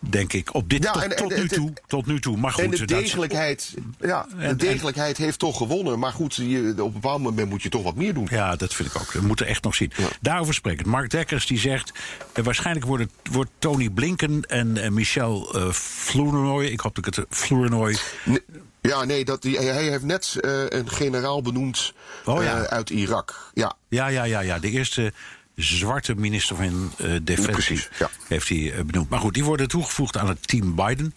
[0.09, 0.53] Denk ik.
[0.53, 1.73] Op dit, Ja, tot, en- en- tot nu toe.
[1.87, 2.37] Tot nu toe.
[2.37, 5.99] Maar goed, En de dat- degelijkheid, ja, de degelijkheid heeft toch gewonnen.
[5.99, 8.27] Maar goed, je, op een bepaald moment moet je toch wat meer doen.
[8.31, 9.11] Ja, dat vind ik ook.
[9.11, 9.91] We moeten echt nog zien.
[10.21, 10.89] Daarover spreken.
[10.89, 11.91] Mark Dekkers die zegt...
[12.33, 16.65] eh, waarschijnlijk worden, wordt Tony Blinken en eh, Michel eh Flournoy...
[16.65, 17.25] ik hoop dat ik het...
[17.25, 17.97] eh, Flournoy...
[18.23, 18.39] Nee,
[18.81, 21.93] Ja, nee, dat, die, hij heeft net eh, een generaal benoemd
[22.25, 22.57] Oh, ja.
[22.57, 23.51] eh, uit Irak.
[23.53, 24.59] Ja, Ja, ja, ja, ja.
[24.59, 25.13] De eerste
[25.55, 28.09] zwarte minister van eh, Defensie Precies, ja.
[28.27, 29.09] heeft hij eh, benoemd.
[29.09, 31.13] Maar goed, die worden toegevoegd aan het team Biden.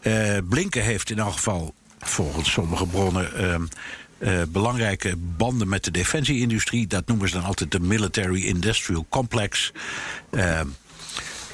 [0.00, 3.34] Eh, Blinken heeft in elk geval, volgens sommige bronnen...
[3.34, 3.62] ehm,
[4.18, 6.86] eh, belangrijke banden met de defensieindustrie.
[6.86, 9.72] Dat noemen ze dan altijd de Military Industrial Complex.
[10.30, 10.66] Ehm,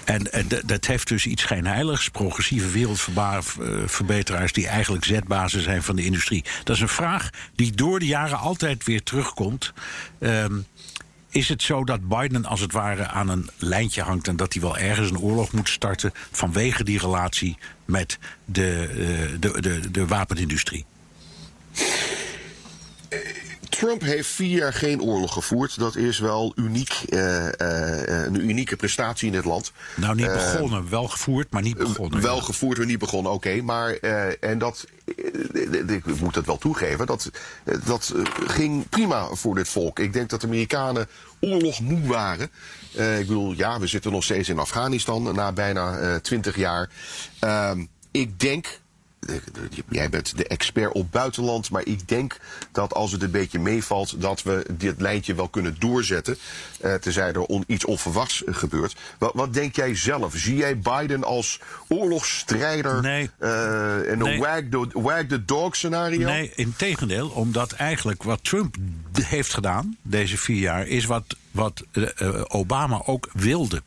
[0.05, 0.27] En,
[0.65, 2.09] dat heeft dus iets schijnheiligs.
[2.09, 6.45] Progressieve wereldverbeteraars die eigenlijk zetbazen zijn van de industrie.
[6.65, 9.73] Dat is een vraag die door de jaren altijd weer terugkomt.
[10.19, 10.55] Ehm,
[11.35, 14.63] is het zo dat Biden als het ware aan een lijntje hangt en dat hij
[14.63, 20.07] wel ergens een oorlog moet starten vanwege die relatie met de, eh, de, de, de
[20.07, 20.85] wapenindustrie?
[23.77, 25.79] Trump heeft vier jaar geen oorlog gevoerd.
[25.79, 29.73] Dat is wel uniek, eh, eh, een unieke prestatie in het land.
[29.97, 32.21] Nou, niet Eh, begonnen, wel gevoerd, maar niet begonnen.
[32.21, 32.43] Wel ja.
[32.43, 33.63] gevoerd, maar niet begonnen, oké.
[33.63, 37.31] maar, eh, en dat, eh, ik moet dat wel toegeven, dat,
[37.65, 39.99] eh, dat eh, ging prima voor dit volk.
[39.99, 41.09] Ik denk dat de Amerikanen
[41.41, 42.51] oorlog moe waren.
[42.97, 46.91] Eh, ik bedoel, ja, we zitten nog steeds in Afghanistan na bijna twintig jaar.
[47.39, 48.73] Ehm, ik denk, eh,
[49.89, 52.37] jij bent de expert op buitenland, maar ik denk
[52.73, 56.37] dat als het een beetje meevalt, dat we dit lijntje wel kunnen doorzetten.
[56.81, 58.97] eh, tenzij er on- iets onverwachts eh, gebeurt.
[59.19, 60.35] Wat, wat denk jij zelf?
[60.37, 63.03] Zie jij Biden als oorlogsstrijder?
[63.03, 63.31] Nee.
[63.39, 66.29] eh, en een wag, the, wag the dog scenario?
[66.29, 68.77] Nee, in tegendeel, omdat eigenlijk wat Trump
[69.23, 73.83] heeft gedaan deze vier jaar, is wat, wat eh, eh, Obama ook wilde.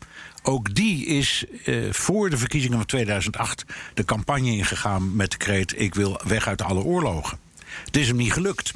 [0.47, 5.79] Ook die is eh, voor de verkiezingen van 2008 de campagne ingegaan met de kreet:
[5.79, 7.37] Ik wil weg uit alle oorlogen.
[7.85, 8.73] Het is hem niet gelukt.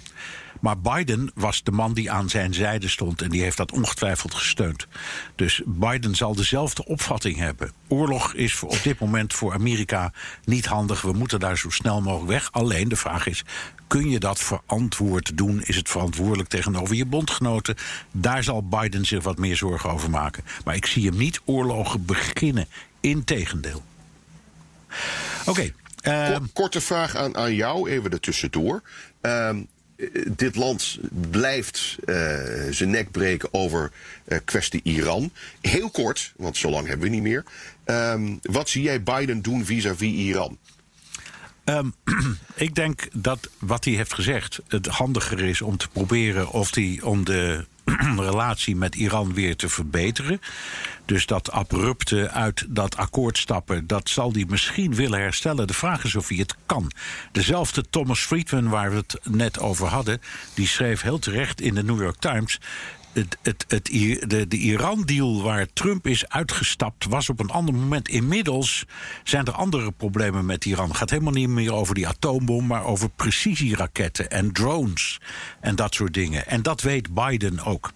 [0.61, 4.33] Maar Biden was de man die aan zijn zijde stond en die heeft dat ongetwijfeld
[4.33, 4.87] gesteund.
[5.35, 7.71] Dus Biden zal dezelfde opvatting hebben.
[7.87, 10.13] Oorlog is voor- op dit moment voor Amerika
[10.45, 11.01] niet handig.
[11.01, 12.51] We moeten daar zo snel mogelijk weg.
[12.51, 13.43] Alleen de vraag is:
[13.87, 15.61] kun je dat verantwoord doen?
[15.63, 17.75] Is het verantwoordelijk tegenover je bondgenoten?
[18.11, 20.43] Daar zal Biden zich wat meer zorgen over maken.
[20.65, 22.67] Maar ik zie hem niet oorlogen beginnen.
[22.99, 23.83] Integendeel.
[25.45, 25.71] Oké.
[26.01, 28.81] ehm, Ko- Korte vraag aan, aan jou, even ertussendoor.
[29.21, 29.49] Eh,
[30.35, 30.99] dit land
[31.31, 32.15] blijft eh,
[32.69, 33.91] zijn nek breken over
[34.25, 35.31] eh, kwestie Iran.
[35.61, 37.43] Heel kort, want zo lang hebben we niet meer.
[37.83, 40.57] Ehm, wat zie jij Biden doen vis-à-vis Iran?
[41.71, 41.89] Ehm,
[42.55, 47.05] ik denk dat wat hij heeft gezegd het handiger is om te proberen of die,
[47.05, 47.65] om de
[48.17, 50.41] relatie met Iran weer te verbeteren.
[51.05, 55.67] Dus dat abrupte uit dat akkoord stappen, dat zal hij misschien willen herstellen.
[55.67, 56.91] De vraag is of hij het kan.
[57.31, 60.21] Dezelfde Thomas Friedman, waar we het net over hadden,
[60.53, 62.59] die schreef heel terecht in de New York Times.
[63.13, 63.85] Het, het,
[64.27, 68.07] de, de Iran-deal waar Trump is uitgestapt, was op een ander moment.
[68.07, 68.85] Inmiddels
[69.23, 70.87] zijn er andere problemen met Iran.
[70.87, 75.19] Het gaat helemaal niet meer over die atoombom, maar over precisieraketten en drones
[75.59, 76.47] en dat soort dingen.
[76.47, 77.91] En dat weet Biden ook.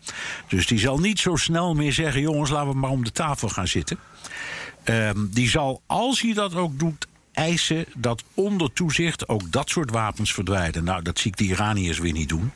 [0.48, 3.50] Dus die zal niet zo snel meer zeggen: jongens, laten we maar om de tafel
[3.50, 3.98] gaan zitten.
[4.84, 9.92] Ehm, die zal, als hij dat ook doet, eisen dat onder toezicht ook dat soort
[9.92, 10.84] wapens verdwijnen.
[10.84, 12.52] Nou, dat zie ik de Iraniërs weer niet doen.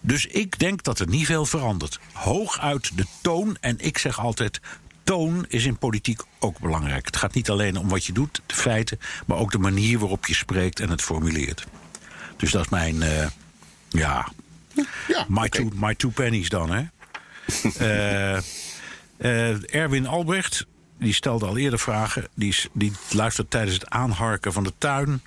[0.00, 1.98] Dus ik denk dat er niet veel verandert.
[2.12, 4.60] Hooguit de toon, en ik zeg altijd.
[5.02, 7.06] Toon is in politiek ook belangrijk.
[7.06, 10.26] Het gaat niet alleen om wat je doet, de feiten, maar ook de manier waarop
[10.26, 11.66] je spreekt en het formuleert.
[12.36, 13.26] Dus dat is mijn, eh,
[13.88, 14.28] ja,
[15.08, 16.82] Ja, my, two, my two pennies dan, hè?
[17.78, 18.36] Eh,
[19.16, 20.66] eh, Erwin Albrecht,
[20.98, 22.28] die stelde al eerder vragen.
[22.34, 25.20] Die, die luistert tijdens het aanharken van de tuin.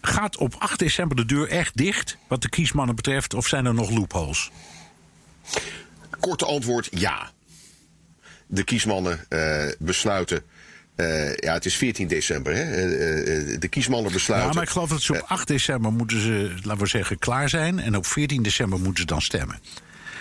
[0.00, 3.74] Gaat op 8 december de deur echt dicht, wat de kiesmannen betreft, of zijn er
[3.74, 4.50] nog loopholes?
[6.20, 7.30] Korte antwoord ja.
[8.46, 10.42] De kiesmannen eh, besluiten.
[10.96, 12.54] eh, ja, het is 14 december.
[12.54, 12.62] Hè?
[12.62, 14.48] Eh, de kiesmannen besluiten.
[14.48, 17.48] Ja, maar ik geloof dat ze op 8 december moeten ze, laten we zeggen, klaar
[17.48, 17.78] zijn.
[17.80, 19.60] En op 14 december moeten ze dan stemmen.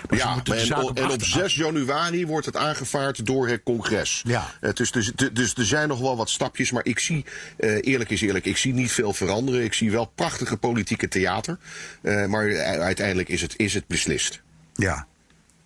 [0.09, 4.21] Maar Ja, en, op acht- 6 januari wordt het aangevaard door het congres.
[4.27, 4.51] Ja.
[4.61, 7.25] Eh, dus, dus, dus er zijn nog wel wat stapjes, maar ik zie,
[7.57, 9.63] eh, eerlijk is eerlijk, ik zie niet veel veranderen.
[9.63, 11.57] Ik zie wel prachtige politieke theater,
[12.01, 14.41] eh, maar uiteindelijk is het, is het beslist.
[14.73, 15.07] Ja,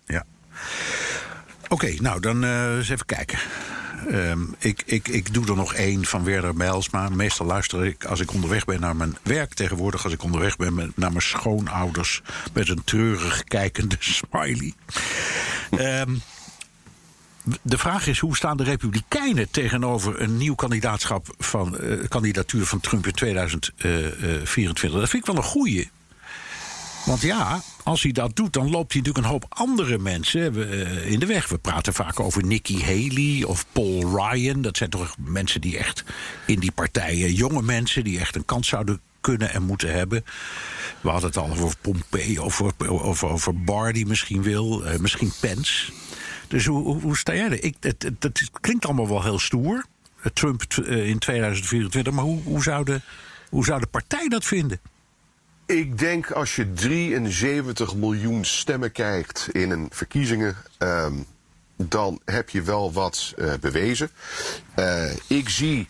[0.06, 0.24] ja.
[1.68, 2.44] Oké, nou dan
[2.76, 3.38] eens even kijken.
[4.08, 7.08] Ehm, ik, ik, ik doe er nog één van Werder Mijlsma.
[7.08, 9.54] Meestal luister ik als ik onderweg ben naar mijn werk.
[9.54, 12.22] Tegenwoordig als ik onderweg ben naar mijn schoonouders...
[12.52, 13.96] met een treurig kijkende
[14.30, 14.74] smiley.
[15.70, 16.14] Ehm,
[17.62, 22.80] de vraag is, hoe staan de Republikeinen tegenover een nieuw kandidaatschap van, eh, kandidatuur van
[22.80, 25.00] Trump in 2024?
[25.00, 25.90] Dat vind ik wel een goeie.
[27.04, 31.10] Want ja, als hij dat doet, dan loopt hij natuurlijk een hoop andere mensen eh,
[31.10, 31.48] in de weg.
[31.48, 34.62] We praten vaak over Nikki Haley of Paul Ryan.
[34.62, 36.04] Dat zijn toch mensen die echt
[36.46, 40.24] in die partijen, jonge mensen die echt een kans zouden kunnen en moeten hebben.
[41.00, 45.32] We hadden het al over Pompeo, over, over, over Barr die misschien wil, eh, misschien
[45.40, 45.92] Pence.
[46.48, 47.64] Dus hoe, hoe, sta jij er?
[47.64, 49.84] Ik, het, klinkt allemaal wel heel stoer,
[50.22, 53.00] eh, Trump eh, in 2024, maar hoe, hoe,
[53.48, 54.80] hoe zou de partij dat vinden?
[55.70, 60.56] Ik denk als je 73 miljoen stemmen kijkt in een verkiezingen.
[60.78, 61.14] ehm,
[61.76, 64.10] dan heb je wel wat uh, bewezen.
[64.78, 65.88] Uh, ik zie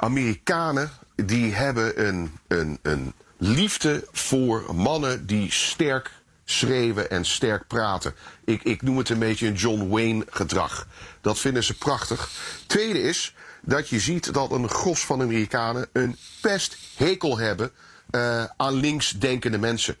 [0.00, 6.10] Amerikanen die hebben een, een, een liefde voor mannen die sterk
[6.44, 8.14] schreeuwen en sterk praten.
[8.44, 10.86] Ik, ik noem het een beetje een John Wayne gedrag.
[11.20, 12.30] Dat vinden ze prachtig.
[12.66, 17.72] Tweede is dat je ziet dat een gros van Amerikanen een pest hekel hebben
[18.12, 19.96] uh, aan linksdenkende mensen.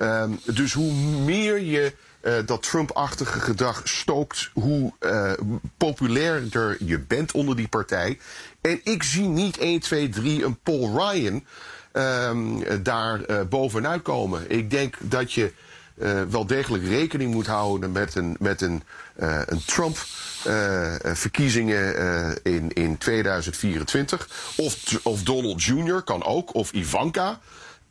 [0.00, 0.92] Um, dus hoe
[1.24, 1.92] meer je
[2.22, 5.32] uh, dat Trump-achtige gedrag stookt, hoe uh,
[5.76, 8.18] populairder je bent onder die partij.
[8.60, 11.44] En ik zie niet 1, 2, 3 een Paul Ryan
[11.92, 14.50] um, daar bovenuit komen.
[14.50, 15.52] Ik denk dat je
[15.94, 18.82] uh, wel degelijk rekening moet houden met een, met een,
[19.20, 21.94] uh, een Trump-verkiezingen
[22.42, 24.28] in, in 2024.
[24.56, 26.02] Of, of Donald Jr.
[26.02, 27.40] kan ook, of Ivanka.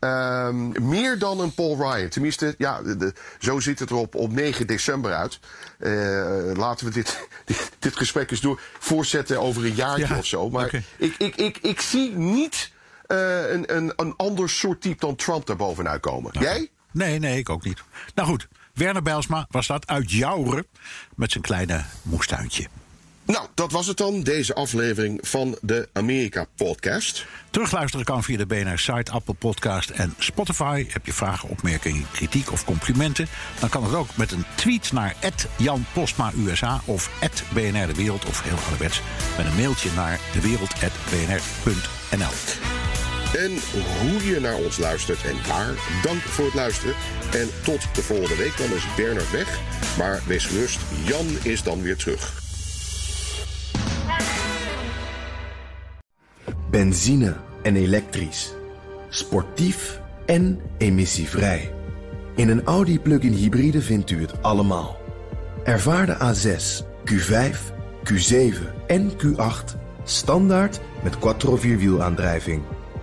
[0.03, 2.09] Um, meer dan een Paul Ryan.
[2.09, 5.39] Tenminste, ja, de, de, zo ziet het er op, op 9 december uit.
[5.79, 10.25] Uh, laten we dit, dit, dit, gesprek eens door voortzetten over een jaartje ja, of
[10.25, 10.49] zo.
[10.49, 10.83] Maar okay.
[10.97, 12.71] ik, ik, ik, ik zie niet
[13.07, 16.35] uh, een, een, een ander soort type dan Trump daar bovenuit komen.
[16.35, 16.43] Okay.
[16.43, 16.69] Jij?
[16.93, 17.83] Nee, nee, ik ook niet.
[18.15, 20.67] Nou goed, Werner Bijlsma was dat uit Jouren
[21.15, 22.67] met zijn kleine moestuintje.
[23.25, 27.25] Nou, dat was het dan, deze aflevering van de Amerika-podcast.
[27.49, 30.85] Terugluisteren kan via de BNR-site, Apple Podcast en Spotify.
[30.89, 33.27] Heb je vragen, opmerkingen, kritiek of complimenten?
[33.59, 35.15] Dan kan het ook met een tweet naar
[35.57, 37.09] Jan Postma USA of
[37.53, 39.01] BNR De Wereld of heel ouderwets
[39.37, 43.02] met een mailtje naar dewereld.bnr.nl.
[43.33, 43.51] En
[44.01, 45.73] hoe je naar ons luistert en waar,
[46.03, 46.95] dank voor het luisteren.
[47.31, 49.59] En tot de volgende week, dan is Bernard weg.
[49.97, 52.41] Maar wees gerust, Jan is dan weer terug.
[56.69, 58.53] Benzine en elektrisch.
[59.09, 61.73] Sportief en emissievrij.
[62.35, 64.97] In een Audi plug-in hybride vindt u het allemaal.
[65.63, 67.57] Ervaar de A6, Q5,
[68.03, 68.53] Q7
[68.87, 72.61] en Q8 standaard met quattro vierwielaandrijving.